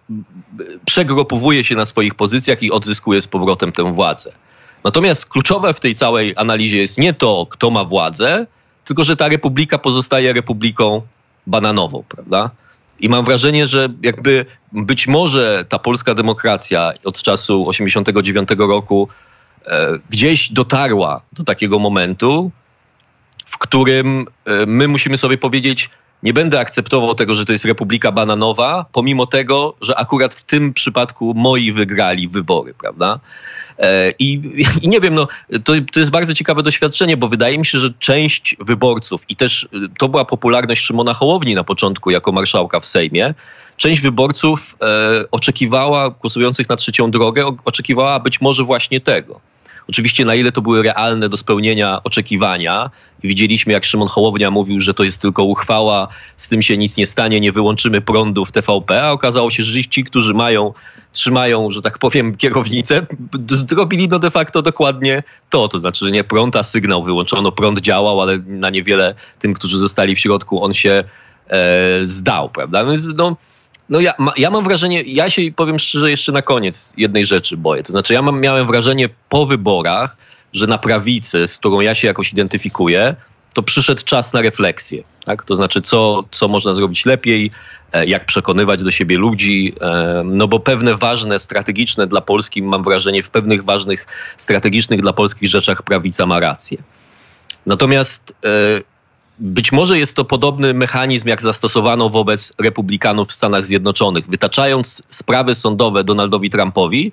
przegropowuje 0.85 1.63
się 1.63 1.75
na 1.75 1.85
swoich 1.85 2.15
pozycjach 2.15 2.63
i 2.63 2.71
odzyskuje 2.71 3.21
z 3.21 3.27
powrotem 3.27 3.71
tę 3.71 3.93
władzę. 3.93 4.31
Natomiast 4.83 5.25
kluczowe 5.25 5.73
w 5.73 5.79
tej 5.79 5.95
całej 5.95 6.33
analizie 6.37 6.77
jest 6.77 6.97
nie 6.97 7.13
to, 7.13 7.47
kto 7.49 7.69
ma 7.69 7.83
władzę, 7.83 8.47
tylko 8.85 9.03
że 9.03 9.15
ta 9.15 9.27
republika 9.27 9.77
pozostaje 9.77 10.33
republiką 10.33 11.01
bananową, 11.47 12.03
prawda? 12.09 12.49
I 12.99 13.09
mam 13.09 13.25
wrażenie, 13.25 13.67
że 13.67 13.89
jakby 14.03 14.45
być 14.71 15.07
może 15.07 15.65
ta 15.69 15.79
polska 15.79 16.13
demokracja 16.13 16.93
od 17.03 17.21
czasu 17.21 17.67
89 17.67 18.49
roku 18.57 19.07
gdzieś 20.09 20.51
dotarła 20.51 21.21
do 21.33 21.43
takiego 21.43 21.79
momentu, 21.79 22.51
którym 23.67 24.25
my 24.67 24.87
musimy 24.87 25.17
sobie 25.17 25.37
powiedzieć, 25.37 25.89
nie 26.23 26.33
będę 26.33 26.59
akceptował 26.59 27.15
tego, 27.15 27.35
że 27.35 27.45
to 27.45 27.51
jest 27.51 27.65
Republika 27.65 28.11
Bananowa, 28.11 28.85
pomimo 28.91 29.25
tego, 29.25 29.75
że 29.81 29.97
akurat 29.97 30.35
w 30.35 30.43
tym 30.43 30.73
przypadku 30.73 31.33
moi 31.35 31.71
wygrali 31.71 32.27
wybory, 32.27 32.73
prawda? 32.73 33.19
E, 33.79 34.13
I, 34.19 34.41
I, 34.81 34.87
nie 34.87 34.99
wiem, 34.99 35.15
no, 35.15 35.27
to, 35.63 35.73
to 35.93 35.99
jest 35.99 36.11
bardzo 36.11 36.33
ciekawe 36.33 36.63
doświadczenie, 36.63 37.17
bo 37.17 37.27
wydaje 37.27 37.57
mi 37.57 37.65
się, 37.65 37.79
że 37.79 37.89
część 37.99 38.55
wyborców, 38.59 39.21
i 39.29 39.35
też 39.35 39.63
y, 39.63 39.67
to 39.97 40.09
była 40.09 40.25
popularność 40.25 40.81
Szymona 40.81 41.13
Hołowni 41.13 41.55
na 41.55 41.63
początku 41.63 42.11
jako 42.11 42.31
marszałka 42.31 42.79
w 42.79 42.85
Sejmie, 42.85 43.33
część 43.77 44.01
wyborców 44.01 44.75
e, 44.81 45.31
oczekiwała, 45.31 46.09
głosujących 46.09 46.69
na 46.69 46.75
trzecią 46.75 47.11
drogę, 47.11 47.55
oczekiwała 47.65 48.19
być 48.19 48.41
może 48.41 48.63
właśnie 48.63 49.01
tego 49.01 49.39
Oczywiście 49.89 50.25
na 50.25 50.35
ile 50.35 50.51
to 50.51 50.61
były 50.61 50.83
realne 50.83 51.29
do 51.29 51.37
spełnienia 51.37 52.03
oczekiwania. 52.03 52.91
Widzieliśmy, 53.23 53.73
jak 53.73 53.85
Szymon 53.85 54.07
Hołownia 54.07 54.51
mówił, 54.51 54.79
że 54.79 54.93
to 54.93 55.03
jest 55.03 55.21
tylko 55.21 55.43
uchwała, 55.43 56.07
z 56.37 56.49
tym 56.49 56.61
się 56.61 56.77
nic 56.77 56.97
nie 56.97 57.05
stanie, 57.05 57.39
nie 57.39 57.51
wyłączymy 57.51 58.01
prądu 58.01 58.45
w 58.45 58.51
TVP, 58.51 59.03
a 59.03 59.11
okazało 59.11 59.51
się, 59.51 59.63
że 59.63 59.83
ci, 59.83 60.03
którzy 60.03 60.33
mają, 60.33 60.73
trzymają, 61.11 61.71
że 61.71 61.81
tak 61.81 61.97
powiem, 61.97 62.35
kierownicę, 62.35 63.05
zrobili 63.49 64.07
no 64.07 64.19
de 64.19 64.31
facto 64.31 64.61
dokładnie 64.61 65.23
to. 65.49 65.67
To 65.67 65.79
znaczy, 65.79 66.05
że 66.05 66.11
nie 66.11 66.23
prąd, 66.23 66.55
a 66.55 66.63
sygnał 66.63 67.03
wyłączono, 67.03 67.51
prąd 67.51 67.81
działał, 67.81 68.21
ale 68.21 68.37
na 68.47 68.69
niewiele 68.69 69.15
tym, 69.39 69.53
którzy 69.53 69.77
zostali 69.77 70.15
w 70.15 70.19
środku, 70.19 70.63
on 70.63 70.73
się 70.73 71.03
e, 71.49 71.99
zdał, 72.03 72.49
prawda? 72.49 72.85
Więc 72.85 73.07
no, 73.15 73.35
no 73.89 73.99
ja, 73.99 74.13
ma, 74.17 74.33
ja 74.37 74.49
mam 74.49 74.63
wrażenie, 74.63 75.01
ja 75.01 75.29
się 75.29 75.41
powiem 75.55 75.79
szczerze 75.79 76.11
jeszcze 76.11 76.31
na 76.31 76.41
koniec 76.41 76.91
jednej 76.97 77.25
rzeczy 77.25 77.57
boję. 77.57 77.83
To 77.83 77.91
znaczy 77.91 78.13
ja 78.13 78.21
mam, 78.21 78.41
miałem 78.41 78.67
wrażenie 78.67 79.09
po 79.29 79.45
wyborach, 79.45 80.17
że 80.53 80.67
na 80.67 80.77
prawicy, 80.77 81.47
z 81.47 81.57
którą 81.57 81.79
ja 81.79 81.95
się 81.95 82.07
jakoś 82.07 82.31
identyfikuję, 82.31 83.15
to 83.53 83.63
przyszedł 83.63 84.01
czas 84.03 84.33
na 84.33 84.41
refleksję. 84.41 85.03
Tak? 85.25 85.43
To 85.43 85.55
znaczy, 85.55 85.81
co, 85.81 86.23
co 86.31 86.47
można 86.47 86.73
zrobić 86.73 87.05
lepiej, 87.05 87.51
e, 87.93 88.05
jak 88.05 88.25
przekonywać 88.25 88.83
do 88.83 88.91
siebie 88.91 89.17
ludzi, 89.17 89.73
e, 89.81 90.21
no 90.25 90.47
bo 90.47 90.59
pewne 90.59 90.95
ważne, 90.95 91.39
strategiczne 91.39 92.07
dla 92.07 92.21
Polski, 92.21 92.63
mam 92.63 92.83
wrażenie, 92.83 93.23
w 93.23 93.29
pewnych 93.29 93.63
ważnych, 93.63 94.05
strategicznych 94.37 95.01
dla 95.01 95.13
polskich 95.13 95.49
rzeczach 95.49 95.81
prawica 95.81 96.25
ma 96.25 96.39
rację. 96.39 96.77
Natomiast 97.65 98.35
e, 98.45 98.96
być 99.39 99.71
może 99.71 99.99
jest 99.99 100.15
to 100.15 100.25
podobny 100.25 100.73
mechanizm, 100.73 101.27
jak 101.27 101.41
zastosowano 101.41 102.09
wobec 102.09 102.53
republikanów 102.59 103.27
w 103.27 103.31
Stanach 103.31 103.65
Zjednoczonych. 103.65 104.27
Wytaczając 104.27 105.03
sprawy 105.09 105.55
sądowe 105.55 106.03
Donaldowi 106.03 106.49
Trumpowi, 106.49 107.11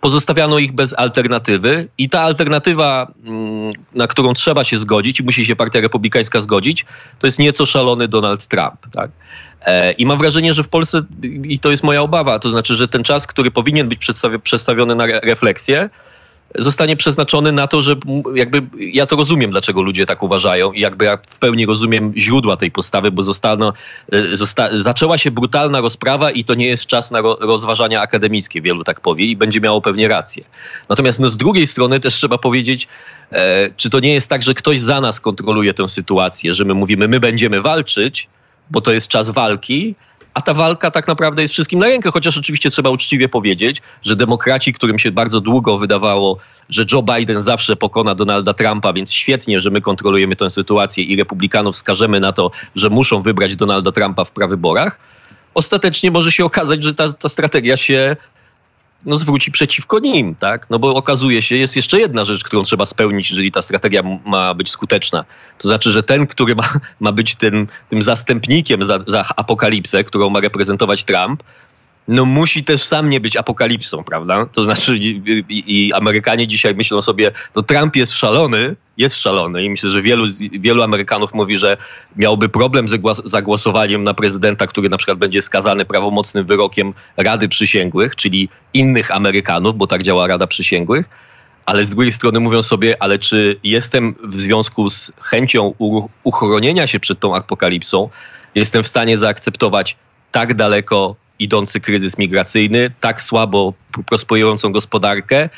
pozostawiano 0.00 0.58
ich 0.58 0.72
bez 0.72 0.94
alternatywy 0.98 1.88
i 1.98 2.08
ta 2.08 2.20
alternatywa, 2.20 3.12
mm, 3.24 3.72
na 3.94 4.06
którą 4.06 4.34
trzeba 4.34 4.64
się 4.64 4.78
zgodzić 4.78 5.20
i 5.20 5.22
musi 5.22 5.46
się 5.46 5.56
Partia 5.56 5.80
Republikańska 5.80 6.40
zgodzić, 6.40 6.84
to 7.18 7.26
jest 7.26 7.38
nieco 7.38 7.66
szalony 7.66 8.08
Donald 8.08 8.46
Trump. 8.46 8.76
Tak? 8.92 9.10
E, 9.66 9.92
I 9.92 10.06
mam 10.06 10.18
wrażenie, 10.18 10.54
że 10.54 10.62
w 10.62 10.68
Polsce, 10.68 11.02
i 11.44 11.58
to 11.58 11.70
jest 11.70 11.82
moja 11.82 12.02
obawa, 12.02 12.38
to 12.38 12.50
znaczy, 12.50 12.76
że 12.76 12.88
ten 12.88 13.04
czas, 13.04 13.26
który 13.26 13.50
powinien 13.50 13.88
być 13.88 14.00
przedstawiony 14.42 14.94
na 14.94 15.06
refleksję, 15.06 15.90
zostanie 16.58 16.96
przeznaczony 16.96 17.52
na 17.52 17.66
to, 17.66 17.82
że 17.82 17.96
jakby 18.34 18.62
ja 18.78 19.06
to 19.06 19.16
rozumiem, 19.16 19.50
dlaczego 19.50 19.82
ludzie 19.82 20.06
tak 20.06 20.22
uważają 20.22 20.72
i 20.72 20.80
jakby 20.80 21.04
ja 21.04 21.18
w 21.30 21.38
pełni 21.38 21.66
rozumiem 21.66 22.12
źródła 22.16 22.56
tej 22.56 22.70
postawy, 22.70 23.10
bo 23.10 23.22
zostano, 23.22 23.72
e, 24.12 24.36
zosta, 24.36 24.68
zaczęła 24.72 25.18
się 25.18 25.30
brutalna 25.30 25.80
rozprawa 25.80 26.30
i 26.30 26.44
to 26.44 26.54
nie 26.54 26.66
jest 26.66 26.86
czas 26.86 27.10
na 27.10 27.20
ro, 27.20 27.36
rozważania 27.40 28.00
akademickie, 28.00 28.62
wielu 28.62 28.84
tak 28.84 29.00
powie 29.00 29.24
i 29.24 29.36
będzie 29.36 29.60
miało 29.60 29.80
pewnie 29.80 30.08
rację. 30.08 30.44
Natomiast 30.88 31.20
no, 31.20 31.28
z 31.28 31.36
drugiej 31.36 31.66
strony 31.66 32.00
też 32.00 32.14
trzeba 32.14 32.38
powiedzieć, 32.38 32.88
e, 33.32 33.70
czy 33.76 33.90
to 33.90 34.00
nie 34.00 34.14
jest 34.14 34.30
tak, 34.30 34.42
że 34.42 34.54
ktoś 34.54 34.80
za 34.80 35.00
nas 35.00 35.20
kontroluje 35.20 35.74
tę 35.74 35.88
sytuację, 35.88 36.54
że 36.54 36.64
my 36.64 36.74
mówimy, 36.74 37.08
my 37.08 37.20
będziemy 37.20 37.62
walczyć, 37.62 38.28
bo 38.70 38.80
to 38.80 38.92
jest 38.92 39.08
czas 39.08 39.30
walki, 39.30 39.94
a 40.36 40.40
ta 40.42 40.54
walka 40.54 40.90
tak 40.90 41.08
naprawdę 41.08 41.42
jest 41.42 41.54
wszystkim 41.54 41.78
na 41.78 41.86
rękę, 41.86 42.10
chociaż 42.10 42.38
oczywiście 42.38 42.70
trzeba 42.70 42.90
uczciwie 42.90 43.28
powiedzieć, 43.28 43.82
że 44.02 44.16
demokraci, 44.16 44.72
którym 44.72 44.98
się 44.98 45.12
bardzo 45.12 45.40
długo 45.40 45.78
wydawało, 45.78 46.38
że 46.68 46.84
Joe 46.92 47.02
Biden 47.02 47.40
zawsze 47.40 47.76
pokona 47.76 48.14
Donalda 48.14 48.54
Trumpa, 48.54 48.92
więc 48.92 49.12
świetnie, 49.12 49.60
że 49.60 49.70
my 49.70 49.80
kontrolujemy 49.80 50.36
tę 50.36 50.50
sytuację 50.50 51.04
i 51.04 51.16
republikanów 51.16 51.76
skażemy 51.76 52.20
na 52.20 52.32
to, 52.32 52.50
że 52.74 52.90
muszą 52.90 53.22
wybrać 53.22 53.56
Donalda 53.56 53.92
Trumpa 53.92 54.24
w 54.24 54.30
prawyborach, 54.30 54.98
ostatecznie 55.54 56.10
może 56.10 56.32
się 56.32 56.44
okazać, 56.44 56.82
że 56.82 56.94
ta, 56.94 57.12
ta 57.12 57.28
strategia 57.28 57.76
się 57.76 58.16
no, 59.06 59.16
zwróci 59.16 59.52
przeciwko 59.52 59.98
nim, 59.98 60.34
tak? 60.34 60.70
No 60.70 60.78
bo 60.78 60.94
okazuje 60.94 61.42
się, 61.42 61.56
jest 61.56 61.76
jeszcze 61.76 62.00
jedna 62.00 62.24
rzecz, 62.24 62.44
którą 62.44 62.62
trzeba 62.62 62.86
spełnić, 62.86 63.30
jeżeli 63.30 63.52
ta 63.52 63.62
strategia 63.62 64.02
ma 64.24 64.54
być 64.54 64.70
skuteczna. 64.70 65.24
To 65.58 65.68
znaczy, 65.68 65.92
że 65.92 66.02
ten, 66.02 66.26
który 66.26 66.54
ma, 66.54 66.68
ma 67.00 67.12
być 67.12 67.34
tym, 67.34 67.68
tym 67.88 68.02
zastępnikiem 68.02 68.84
za, 68.84 68.98
za 69.06 69.24
apokalipsę, 69.36 70.04
którą 70.04 70.30
ma 70.30 70.40
reprezentować 70.40 71.04
Trump, 71.04 71.42
no 72.08 72.24
musi 72.24 72.64
też 72.64 72.82
sam 72.82 73.10
nie 73.10 73.20
być 73.20 73.36
apokalipsą, 73.36 74.04
prawda? 74.04 74.46
To 74.52 74.62
znaczy 74.62 74.96
i, 74.96 75.44
i, 75.48 75.92
Amerykanie 75.92 76.46
dzisiaj 76.46 76.74
myślą 76.74 77.00
sobie, 77.00 77.32
no 77.56 77.62
Trump 77.62 77.96
jest 77.96 78.12
szalony, 78.12 78.76
jest 78.96 79.16
szalony 79.16 79.64
i 79.64 79.70
myślę, 79.70 79.90
że 79.90 80.02
wielu, 80.02 80.26
wielu 80.52 80.82
Amerykanów 80.82 81.34
mówi, 81.34 81.56
że 81.56 81.76
miałby 82.16 82.48
problem 82.48 82.88
ze 82.88 82.98
zagłosowaniem 83.24 84.04
na 84.04 84.14
prezydenta, 84.14 84.66
który 84.66 84.88
na 84.88 84.96
przykład 84.96 85.18
będzie 85.18 85.42
skazany 85.42 85.84
prawomocnym 85.84 86.46
wyrokiem 86.46 86.94
Rady 87.16 87.48
Przysięgłych, 87.48 88.16
czyli 88.16 88.48
innych 88.74 89.10
Amerykanów, 89.10 89.76
bo 89.76 89.86
tak 89.86 90.02
działa 90.02 90.26
Rada 90.26 90.46
Przysięgłych, 90.46 91.08
ale 91.66 91.84
z 91.84 91.90
drugiej 91.90 92.12
strony 92.12 92.40
mówią 92.40 92.62
sobie, 92.62 93.02
ale 93.02 93.18
czy 93.18 93.60
jestem 93.64 94.14
w 94.22 94.34
związku 94.34 94.90
z 94.90 95.12
chęcią 95.20 95.74
uchronienia 96.24 96.86
się 96.86 97.00
przed 97.00 97.20
tą 97.20 97.34
apokalipsą, 97.34 98.08
jestem 98.54 98.82
w 98.82 98.88
stanie 98.88 99.18
zaakceptować 99.18 99.96
tak 100.32 100.54
daleko 100.54 101.16
idący 101.38 101.80
kryzys 101.80 102.18
migracyjny, 102.18 102.90
tak 103.00 103.22
słabo 103.22 103.74
prosperującą 104.06 104.72
gospodarkę 104.72 105.48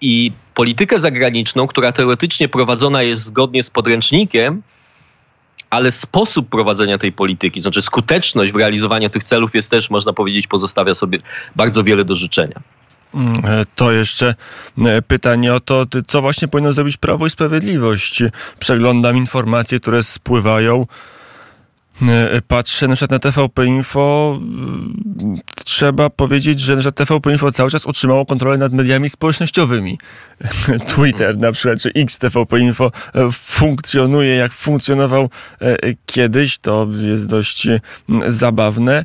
i 0.00 0.32
politykę 0.54 1.00
zagraniczną, 1.00 1.66
która 1.66 1.92
teoretycznie 1.92 2.48
prowadzona 2.48 3.02
jest 3.02 3.22
zgodnie 3.22 3.62
z 3.62 3.70
podręcznikiem, 3.70 4.62
ale 5.70 5.92
sposób 5.92 6.48
prowadzenia 6.48 6.98
tej 6.98 7.12
polityki, 7.12 7.60
znaczy 7.60 7.82
skuteczność 7.82 8.52
w 8.52 8.56
realizowaniu 8.56 9.10
tych 9.10 9.24
celów 9.24 9.54
jest 9.54 9.70
też, 9.70 9.90
można 9.90 10.12
powiedzieć, 10.12 10.46
pozostawia 10.46 10.94
sobie 10.94 11.18
bardzo 11.56 11.84
wiele 11.84 12.04
do 12.04 12.16
życzenia. 12.16 12.60
Mm, 13.14 13.42
to 13.74 13.92
jeszcze 13.92 14.34
e, 14.86 15.02
pytanie 15.02 15.54
o 15.54 15.60
to, 15.60 15.86
co 16.06 16.20
właśnie 16.22 16.48
powinno 16.48 16.72
zrobić 16.72 16.96
Prawo 16.96 17.26
i 17.26 17.30
Sprawiedliwość. 17.30 18.22
Przeglądam 18.58 19.16
informacje, 19.16 19.80
które 19.80 20.02
spływają. 20.02 20.86
E, 22.02 22.42
patrzę 22.48 22.88
na 22.88 22.94
przykład 22.94 23.10
na 23.10 23.18
TVP 23.18 23.66
Info, 23.66 24.38
e, 25.36 25.64
trzeba 25.64 26.10
powiedzieć, 26.10 26.60
że 26.60 26.76
na 26.76 26.92
TVP 26.92 27.32
Info 27.32 27.52
cały 27.52 27.70
czas 27.70 27.86
utrzymało 27.86 28.26
kontrolę 28.26 28.58
nad 28.58 28.72
mediami 28.72 29.08
społecznościowymi. 29.08 29.98
Twitter 30.94 31.38
na 31.38 31.52
przykład, 31.52 31.80
czy 31.80 31.90
X 31.94 32.18
TVP 32.18 32.60
Info 32.60 32.92
e, 33.14 33.32
funkcjonuje 33.32 34.34
jak 34.34 34.52
funkcjonował 34.52 35.30
kiedyś, 36.06 36.58
to 36.58 36.86
jest 37.00 37.26
dość 37.26 37.68
zabawne, 38.26 39.04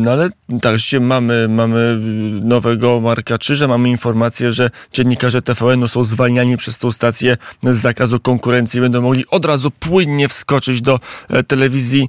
no 0.00 0.10
ale 0.12 0.30
tak 0.62 0.80
się 0.80 1.00
mamy, 1.00 1.48
mamy 1.48 2.00
nowego 2.42 3.00
Marka 3.00 3.38
Czyża, 3.38 3.68
mamy 3.68 3.88
informację, 3.88 4.52
że 4.52 4.70
dziennikarze 4.92 5.42
TVN-u 5.42 5.88
są 5.88 6.04
zwalniani 6.04 6.56
przez 6.56 6.78
tą 6.78 6.92
stację 6.92 7.36
z 7.62 7.76
zakazu 7.76 8.20
konkurencji, 8.20 8.80
będą 8.80 9.02
mogli 9.02 9.24
od 9.30 9.44
razu 9.44 9.70
płynnie 9.70 10.28
wskoczyć 10.28 10.82
do 10.82 11.00
telewizji 11.48 12.07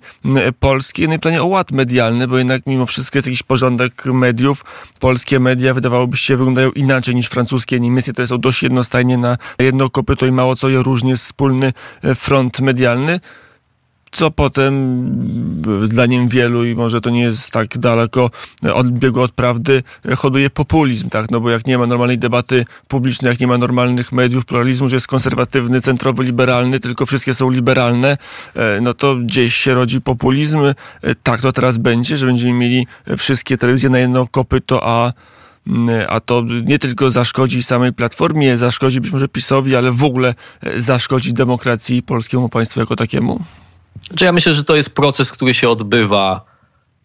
polskiej. 0.59 1.07
No 1.07 1.13
i 1.13 1.19
planie 1.19 1.41
o 1.41 1.45
ład 1.45 1.71
medialny, 1.71 2.27
bo 2.27 2.37
jednak 2.37 2.61
mimo 2.67 2.85
wszystko 2.85 3.17
jest 3.17 3.27
jakiś 3.27 3.43
porządek 3.43 4.05
mediów. 4.05 4.65
Polskie 4.99 5.39
media 5.39 5.73
wydawałoby 5.73 6.17
się 6.17 6.37
wyglądają 6.37 6.71
inaczej 6.71 7.15
niż 7.15 7.27
francuskie, 7.27 7.79
niemieckie. 7.79 8.13
To 8.13 8.27
są 8.27 8.37
dość 8.37 8.63
jednostajnie 8.63 9.17
na 9.17 9.37
jedno 9.59 9.89
kopyto 9.89 10.25
i 10.25 10.31
mało 10.31 10.55
co 10.55 10.69
je 10.69 10.83
różni 10.83 11.17
wspólny 11.17 11.73
e, 12.03 12.15
front 12.15 12.59
medialny 12.59 13.19
co 14.11 14.31
potem 14.31 14.73
zdaniem 15.83 16.29
wielu 16.29 16.65
i 16.65 16.75
może 16.75 17.01
to 17.01 17.09
nie 17.09 17.21
jest 17.21 17.51
tak 17.51 17.77
daleko 17.77 18.29
od 18.73 18.91
biegu 18.91 19.21
od 19.21 19.31
prawdy, 19.31 19.83
hoduje 20.17 20.49
populizm, 20.49 21.09
tak? 21.09 21.31
No 21.31 21.39
bo 21.39 21.49
jak 21.49 21.67
nie 21.67 21.77
ma 21.77 21.87
normalnej 21.87 22.17
debaty 22.17 22.65
publicznej, 22.87 23.29
jak 23.29 23.39
nie 23.39 23.47
ma 23.47 23.57
normalnych 23.57 24.11
mediów, 24.11 24.45
pluralizmu, 24.45 24.89
że 24.89 24.95
jest 24.95 25.07
konserwatywny, 25.07 25.81
centrowy, 25.81 26.23
liberalny, 26.23 26.79
tylko 26.79 27.05
wszystkie 27.05 27.33
są 27.33 27.49
liberalne, 27.49 28.17
e, 28.55 28.81
no 28.81 28.93
to 28.93 29.15
gdzieś 29.15 29.55
się 29.55 29.73
rodzi 29.73 30.01
populizm. 30.01 30.59
E, 30.65 30.75
tak 31.23 31.41
to 31.41 31.51
teraz 31.51 31.77
będzie, 31.77 32.17
że 32.17 32.25
będziemy 32.25 32.53
mieli 32.53 32.87
wszystkie 33.17 33.57
telewizje 33.57 33.89
na 33.89 33.99
jedno 33.99 34.27
kopyto, 34.27 34.79
a 34.83 35.13
a 36.07 36.19
to 36.19 36.43
nie 36.65 36.79
tylko 36.79 37.11
zaszkodzi 37.11 37.63
samej 37.63 37.93
Platformie, 37.93 38.57
zaszkodzi 38.57 39.01
być 39.01 39.11
może 39.11 39.27
PiSowi, 39.27 39.75
ale 39.75 39.91
w 39.91 40.03
ogóle 40.03 40.35
e, 40.63 40.79
zaszkodzi 40.79 41.33
demokracji 41.33 41.97
i 41.97 42.03
polskiemu 42.03 42.49
państwu 42.49 42.79
jako 42.79 42.95
takiemu? 42.95 43.43
Znaczy 44.07 44.25
ja 44.25 44.31
myślę, 44.31 44.53
że 44.53 44.63
to 44.63 44.75
jest 44.75 44.95
proces, 44.95 45.31
który 45.31 45.53
się 45.53 45.69
odbywa 45.69 46.49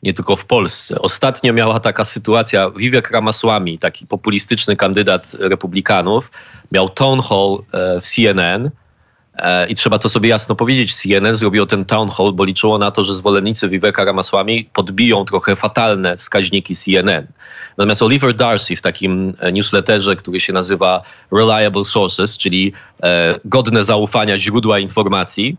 nie 0.05 0.15
tylko 0.15 0.37
w 0.37 0.45
Polsce. 0.45 0.99
Ostatnio 0.99 1.53
miała 1.53 1.81
taka 1.81 2.05
sytuacja, 2.05 2.71
Vivek 2.71 3.11
Ramaswamy, 3.11 3.79
taki 3.79 4.07
populistyczny 4.07 4.77
kandydat 4.77 5.37
republikanów, 5.41 6.31
miał 6.73 6.89
town 6.89 7.21
hall 7.21 7.59
e, 7.73 8.01
w 8.01 8.05
CNN 8.07 8.71
e, 9.35 9.67
i 9.69 9.75
trzeba 9.75 9.99
to 9.99 10.09
sobie 10.09 10.29
jasno 10.29 10.55
powiedzieć, 10.55 10.95
CNN 10.95 11.35
zrobiło 11.35 11.67
ten 11.67 11.85
town 11.85 12.09
hall, 12.09 12.33
bo 12.33 12.45
liczyło 12.45 12.79
na 12.79 12.91
to, 12.91 13.05
że 13.05 13.15
zwolennicy 13.15 13.69
Viveka 13.69 14.05
Ramaswamy 14.05 14.65
podbiją 14.73 15.25
trochę 15.25 15.57
fatalne 15.57 16.17
wskaźniki 16.17 16.75
CNN. 16.75 17.27
Natomiast 17.77 18.03
Oliver 18.03 18.35
Darcy 18.35 18.77
w 18.77 18.83
takim 18.83 19.35
e, 19.39 19.53
newsletterze, 19.53 20.17
który 20.17 20.41
się 20.41 20.53
nazywa 20.53 21.03
Reliable 21.33 21.85
Sources, 21.85 22.39
czyli 22.39 22.73
godne 23.45 23.85
zaufania 23.85 24.39
źródła 24.39 24.79
informacji, 24.79 25.57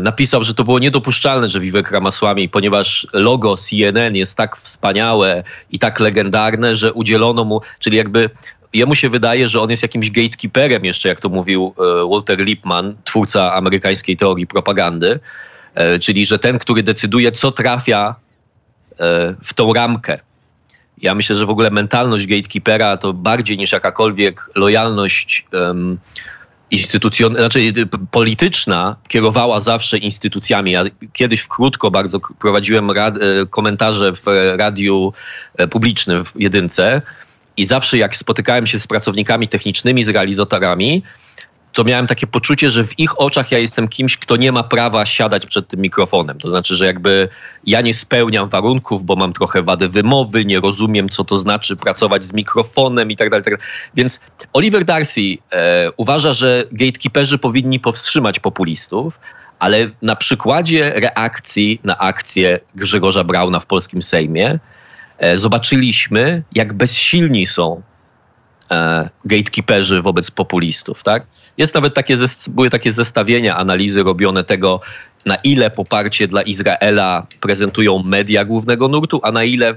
napisał, 0.00 0.44
że 0.44 0.54
to 0.54 0.64
było 0.64 0.78
niedopuszczalne, 0.78 1.48
że 1.48 1.60
Vivek 1.60 1.90
Ramaswamy, 1.90 2.48
ponieważ 2.48 3.06
logo 3.12 3.56
CNN 3.56 4.16
jest 4.16 4.36
tak 4.36 4.56
wspaniałe 4.56 5.42
i 5.70 5.78
tak 5.78 6.00
legendarne, 6.00 6.74
że 6.74 6.92
udzielono 6.92 7.44
mu, 7.44 7.60
czyli 7.78 7.96
jakby 7.96 8.30
jemu 8.72 8.94
się 8.94 9.08
wydaje, 9.08 9.48
że 9.48 9.60
on 9.60 9.70
jest 9.70 9.82
jakimś 9.82 10.10
gatekeeperem 10.10 10.84
jeszcze, 10.84 11.08
jak 11.08 11.20
to 11.20 11.28
mówił 11.28 11.74
e, 11.78 12.08
Walter 12.10 12.38
Lippmann, 12.40 12.96
twórca 13.04 13.54
amerykańskiej 13.54 14.16
teorii 14.16 14.46
propagandy, 14.46 15.20
e, 15.74 15.98
czyli 15.98 16.26
że 16.26 16.38
ten, 16.38 16.58
który 16.58 16.82
decyduje, 16.82 17.32
co 17.32 17.52
trafia 17.52 18.14
w 19.44 19.54
tą 19.54 19.72
ramkę. 19.72 20.20
Ja 21.02 21.14
myślę, 21.14 21.36
że 21.36 21.46
w 21.46 21.50
ogóle 21.50 21.70
mentalność 21.70 22.26
gatekeepera 22.26 22.96
to 22.96 23.12
bardziej 23.12 23.58
niż 23.58 23.72
jakakolwiek 23.72 24.50
lojalność 24.54 25.46
instytucjon- 26.72 27.36
znaczy 27.36 27.60
y, 27.60 27.86
polityczna 28.10 28.96
kierowała 29.08 29.60
zawsze 29.60 29.98
instytucjami. 29.98 30.72
Ja 30.72 30.84
kiedyś 31.12 31.46
krótko 31.46 31.90
bardzo 31.90 32.20
prowadziłem 32.20 32.90
rad- 32.90 33.16
y, 33.22 33.46
komentarze 33.46 34.12
w 34.12 34.22
radiu 34.56 35.12
e, 35.56 35.68
publicznym 35.68 36.24
w 36.24 36.32
jedynce 36.36 37.02
i 37.56 37.66
zawsze 37.66 37.98
jak 37.98 38.16
spotykałem 38.16 38.66
się 38.66 38.78
z 38.78 38.86
pracownikami 38.86 39.48
technicznymi, 39.48 40.04
z 40.04 40.08
realizatorami, 40.08 41.02
to 41.78 41.84
miałem 41.84 42.06
takie 42.06 42.26
poczucie, 42.26 42.70
że 42.70 42.84
w 42.84 42.98
ich 42.98 43.20
oczach 43.20 43.52
ja 43.52 43.58
jestem 43.58 43.88
kimś, 43.88 44.16
kto 44.16 44.36
nie 44.36 44.52
ma 44.52 44.62
prawa 44.62 45.06
siadać 45.06 45.46
przed 45.46 45.68
tym 45.68 45.80
mikrofonem. 45.80 46.38
To 46.38 46.50
znaczy, 46.50 46.76
że 46.76 46.86
jakby 46.86 47.28
ja 47.66 47.80
nie 47.80 47.94
spełniam 47.94 48.48
warunków, 48.48 49.04
bo 49.04 49.16
mam 49.16 49.32
trochę 49.32 49.62
wady 49.62 49.88
wymowy, 49.88 50.44
nie 50.44 50.60
rozumiem, 50.60 51.08
co 51.08 51.24
to 51.24 51.38
znaczy 51.38 51.76
pracować 51.76 52.24
z 52.24 52.32
mikrofonem 52.32 53.10
i 53.10 53.16
tak 53.16 53.30
dalej. 53.30 53.44
Tak 53.44 53.60
Więc 53.94 54.20
Oliver 54.52 54.84
Darcy 54.84 55.20
e, 55.52 55.90
uważa, 55.96 56.32
że 56.32 56.64
gatekeeperzy 56.72 57.38
powinni 57.38 57.80
powstrzymać 57.80 58.40
populistów, 58.40 59.20
ale 59.58 59.90
na 60.02 60.16
przykładzie 60.16 60.92
reakcji 60.96 61.80
na 61.84 61.98
akcję 61.98 62.60
Grzegorza 62.74 63.24
Brauna 63.24 63.60
w 63.60 63.66
polskim 63.66 64.02
Sejmie 64.02 64.58
e, 65.18 65.36
zobaczyliśmy, 65.36 66.42
jak 66.54 66.72
bezsilni 66.72 67.46
są 67.46 67.82
gatekeeperzy 69.24 70.02
wobec 70.02 70.30
populistów, 70.30 71.02
tak? 71.02 71.26
Jest 71.58 71.74
nawet 71.74 71.94
takie, 71.94 72.16
były 72.50 72.70
takie 72.70 72.92
zestawienia, 72.92 73.56
analizy 73.56 74.02
robione 74.02 74.44
tego, 74.44 74.80
na 75.26 75.36
ile 75.36 75.70
poparcie 75.70 76.28
dla 76.28 76.42
Izraela 76.42 77.26
prezentują 77.40 78.02
media 78.02 78.44
głównego 78.44 78.88
nurtu, 78.88 79.20
a 79.22 79.32
na 79.32 79.44
ile 79.44 79.70
y, 79.72 79.76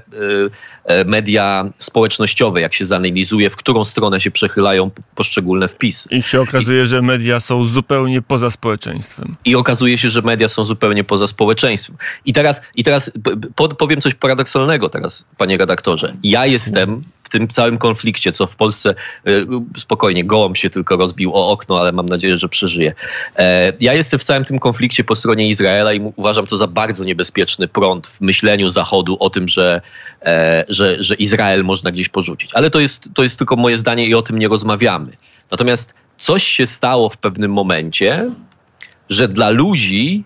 y, 1.00 1.04
media 1.04 1.70
społecznościowe, 1.78 2.60
jak 2.60 2.74
się 2.74 2.86
zanalizuje, 2.86 3.50
w 3.50 3.56
którą 3.56 3.84
stronę 3.84 4.20
się 4.20 4.30
przechylają 4.30 4.90
poszczególne 5.14 5.68
wpisy. 5.68 6.08
I 6.12 6.22
się 6.22 6.40
okazuje, 6.40 6.82
I, 6.82 6.86
że 6.86 7.02
media 7.02 7.40
są 7.40 7.64
zupełnie 7.64 8.22
poza 8.22 8.50
społeczeństwem. 8.50 9.36
I 9.44 9.56
okazuje 9.56 9.98
się, 9.98 10.10
że 10.10 10.22
media 10.22 10.48
są 10.48 10.64
zupełnie 10.64 11.04
poza 11.04 11.26
społeczeństwem. 11.26 11.96
I 12.24 12.32
teraz, 12.32 12.62
i 12.74 12.84
teraz 12.84 13.10
powiem 13.78 14.00
coś 14.00 14.14
paradoksalnego 14.14 14.88
teraz, 14.88 15.24
panie 15.36 15.56
redaktorze. 15.56 16.16
Ja 16.22 16.46
jestem 16.46 17.02
tym 17.32 17.48
całym 17.48 17.78
konflikcie, 17.78 18.32
co 18.32 18.46
w 18.46 18.56
Polsce 18.56 18.94
y, 19.28 19.46
spokojnie, 19.76 20.24
gołąb 20.24 20.56
się 20.56 20.70
tylko 20.70 20.96
rozbił 20.96 21.34
o 21.34 21.50
okno, 21.50 21.80
ale 21.80 21.92
mam 21.92 22.06
nadzieję, 22.06 22.36
że 22.36 22.48
przeżyje. 22.48 22.94
E, 23.36 23.72
ja 23.80 23.94
jestem 23.94 24.20
w 24.20 24.24
całym 24.24 24.44
tym 24.44 24.58
konflikcie 24.58 25.04
po 25.04 25.14
stronie 25.14 25.48
Izraela 25.48 25.92
i 25.92 26.12
uważam 26.16 26.46
to 26.46 26.56
za 26.56 26.66
bardzo 26.66 27.04
niebezpieczny 27.04 27.68
prąd 27.68 28.06
w 28.06 28.20
myśleniu 28.20 28.68
Zachodu 28.68 29.16
o 29.20 29.30
tym, 29.30 29.48
że, 29.48 29.80
e, 30.22 30.64
że, 30.68 31.02
że 31.02 31.14
Izrael 31.14 31.64
można 31.64 31.92
gdzieś 31.92 32.08
porzucić. 32.08 32.50
Ale 32.54 32.70
to 32.70 32.80
jest, 32.80 33.08
to 33.14 33.22
jest 33.22 33.38
tylko 33.38 33.56
moje 33.56 33.78
zdanie 33.78 34.06
i 34.06 34.14
o 34.14 34.22
tym 34.22 34.38
nie 34.38 34.48
rozmawiamy. 34.48 35.12
Natomiast 35.50 35.94
coś 36.18 36.44
się 36.44 36.66
stało 36.66 37.08
w 37.08 37.16
pewnym 37.16 37.52
momencie, 37.52 38.30
że 39.08 39.28
dla 39.28 39.50
ludzi 39.50 40.24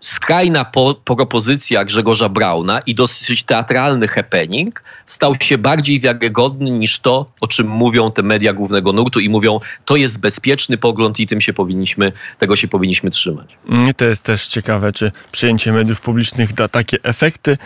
skrajna 0.00 0.64
po, 0.64 0.94
propozycja 0.94 1.84
Grzegorza 1.84 2.28
Brauna 2.28 2.80
i 2.80 2.94
dosyć 2.94 3.42
teatralny 3.42 4.08
happening 4.08 4.82
stał 5.06 5.34
się 5.40 5.58
bardziej 5.58 6.00
wiarygodny 6.00 6.70
niż 6.70 6.98
to, 6.98 7.26
o 7.40 7.46
czym 7.46 7.68
mówią 7.68 8.12
te 8.12 8.22
media 8.22 8.52
głównego 8.52 8.92
nurtu 8.92 9.20
i 9.20 9.28
mówią, 9.28 9.60
to 9.84 9.96
jest 9.96 10.20
bezpieczny 10.20 10.78
pogląd 10.78 11.20
i 11.20 11.26
tym 11.26 11.40
się 11.40 11.52
powinniśmy, 11.52 12.12
tego 12.38 12.56
się 12.56 12.68
powinniśmy 12.68 13.10
trzymać. 13.10 13.56
To 13.96 14.04
jest 14.04 14.22
też 14.22 14.46
ciekawe, 14.46 14.92
czy 14.92 15.12
przyjęcie 15.32 15.72
mediów 15.72 16.00
publicznych 16.00 16.52
da 16.54 16.68
takie 16.68 16.96
efekty, 17.02 17.58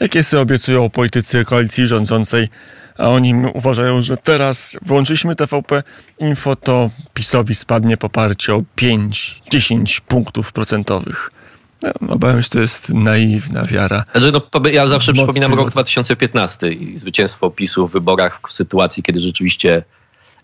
jakie 0.00 0.22
sobie 0.24 0.42
obiecują 0.42 0.90
politycy 0.90 1.44
koalicji 1.44 1.86
rządzącej, 1.86 2.48
a 2.98 3.08
oni 3.08 3.34
uważają, 3.54 4.02
że 4.02 4.16
teraz 4.16 4.76
włączyliśmy 4.82 5.36
TVP 5.36 5.82
Info, 6.18 6.56
to 6.56 6.90
PiSowi 7.14 7.54
spadnie 7.54 7.96
poparcie 7.96 8.54
o 8.54 8.62
5-10 8.76 10.00
punktów 10.00 10.52
procentowych. 10.52 11.30
No, 11.82 12.14
obawiam 12.14 12.36
się, 12.36 12.42
że 12.42 12.48
to 12.48 12.60
jest 12.60 12.88
naiwna 12.88 13.64
wiara. 13.64 14.04
Znaczy, 14.12 14.32
no, 14.32 14.68
ja 14.70 14.86
zawsze 14.86 15.12
przypominam 15.12 15.54
rok 15.54 15.70
2015 15.70 16.72
i 16.72 16.96
zwycięstwo 16.96 17.50
PiSu 17.50 17.88
w 17.88 17.92
wyborach 17.92 18.40
w 18.48 18.52
sytuacji, 18.52 19.02
kiedy 19.02 19.20
rzeczywiście 19.20 19.82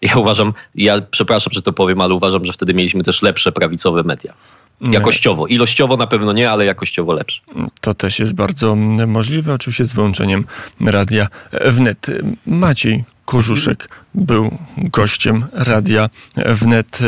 ja 0.02 0.16
uważam, 0.16 0.52
ja 0.74 1.00
przepraszam, 1.10 1.52
że 1.52 1.62
to 1.62 1.72
powiem, 1.72 2.00
ale 2.00 2.14
uważam, 2.14 2.44
że 2.44 2.52
wtedy 2.52 2.74
mieliśmy 2.74 3.04
też 3.04 3.22
lepsze 3.22 3.52
prawicowe 3.52 4.02
media. 4.02 4.34
Jakościowo. 4.80 5.46
Ilościowo 5.46 5.96
na 5.96 6.06
pewno 6.06 6.32
nie, 6.32 6.50
ale 6.50 6.64
jakościowo 6.64 7.12
lepsze. 7.12 7.42
To 7.80 7.94
też 7.94 8.18
jest 8.18 8.34
bardzo 8.34 8.76
możliwe, 9.06 9.54
oczywiście 9.54 9.84
z 9.84 9.92
wyłączeniem 9.92 10.44
radia 10.80 11.28
wnet. 11.52 12.06
Maciej 12.46 13.04
Korzuszek 13.24 13.88
był 14.14 14.58
gościem 14.76 15.46
radia 15.52 16.10
wnet 16.36 16.98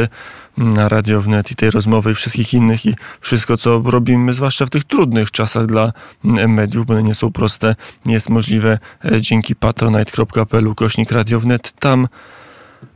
na 0.56 0.88
Radio 0.88 1.22
Wnet 1.22 1.50
i 1.50 1.56
tej 1.56 1.70
rozmowy 1.70 2.10
i 2.10 2.14
wszystkich 2.14 2.54
innych 2.54 2.86
i 2.86 2.94
wszystko, 3.20 3.56
co 3.56 3.82
robimy, 3.84 4.34
zwłaszcza 4.34 4.66
w 4.66 4.70
tych 4.70 4.84
trudnych 4.84 5.30
czasach 5.30 5.66
dla 5.66 5.92
mediów, 6.48 6.86
bo 6.86 6.94
one 6.94 7.02
nie 7.02 7.14
są 7.14 7.32
proste, 7.32 7.74
nie 8.06 8.14
jest 8.14 8.28
możliwe 8.28 8.78
e, 9.04 9.20
dzięki 9.20 9.56
patronite.pl 9.56 10.74
kośnik 10.74 11.12
Radio 11.12 11.40
Wnet. 11.40 11.72
Tam 11.72 12.08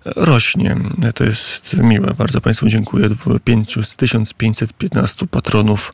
rośnie. 0.05 0.77
To 1.15 1.25
jest 1.25 1.77
miłe. 1.77 2.15
Bardzo 2.19 2.41
Państwu 2.41 2.69
dziękuję. 2.69 3.09
1515 3.97 5.27
patronów. 5.27 5.93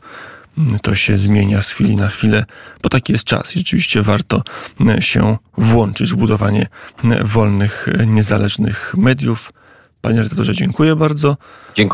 To 0.82 0.94
się 0.94 1.18
zmienia 1.18 1.62
z 1.62 1.70
chwili 1.70 1.96
na 1.96 2.08
chwilę, 2.08 2.44
bo 2.82 2.88
taki 2.88 3.12
jest 3.12 3.24
czas 3.24 3.56
i 3.56 3.58
rzeczywiście 3.58 4.02
warto 4.02 4.42
się 5.00 5.36
włączyć 5.58 6.12
w 6.12 6.16
budowanie 6.16 6.66
wolnych, 7.24 7.88
niezależnych 8.06 8.94
mediów. 8.98 9.52
Panie 10.06 10.22
redaktorze, 10.22 10.54
dziękuję 10.54 10.96
bardzo. 10.96 11.36
Dziękuję 11.74 11.86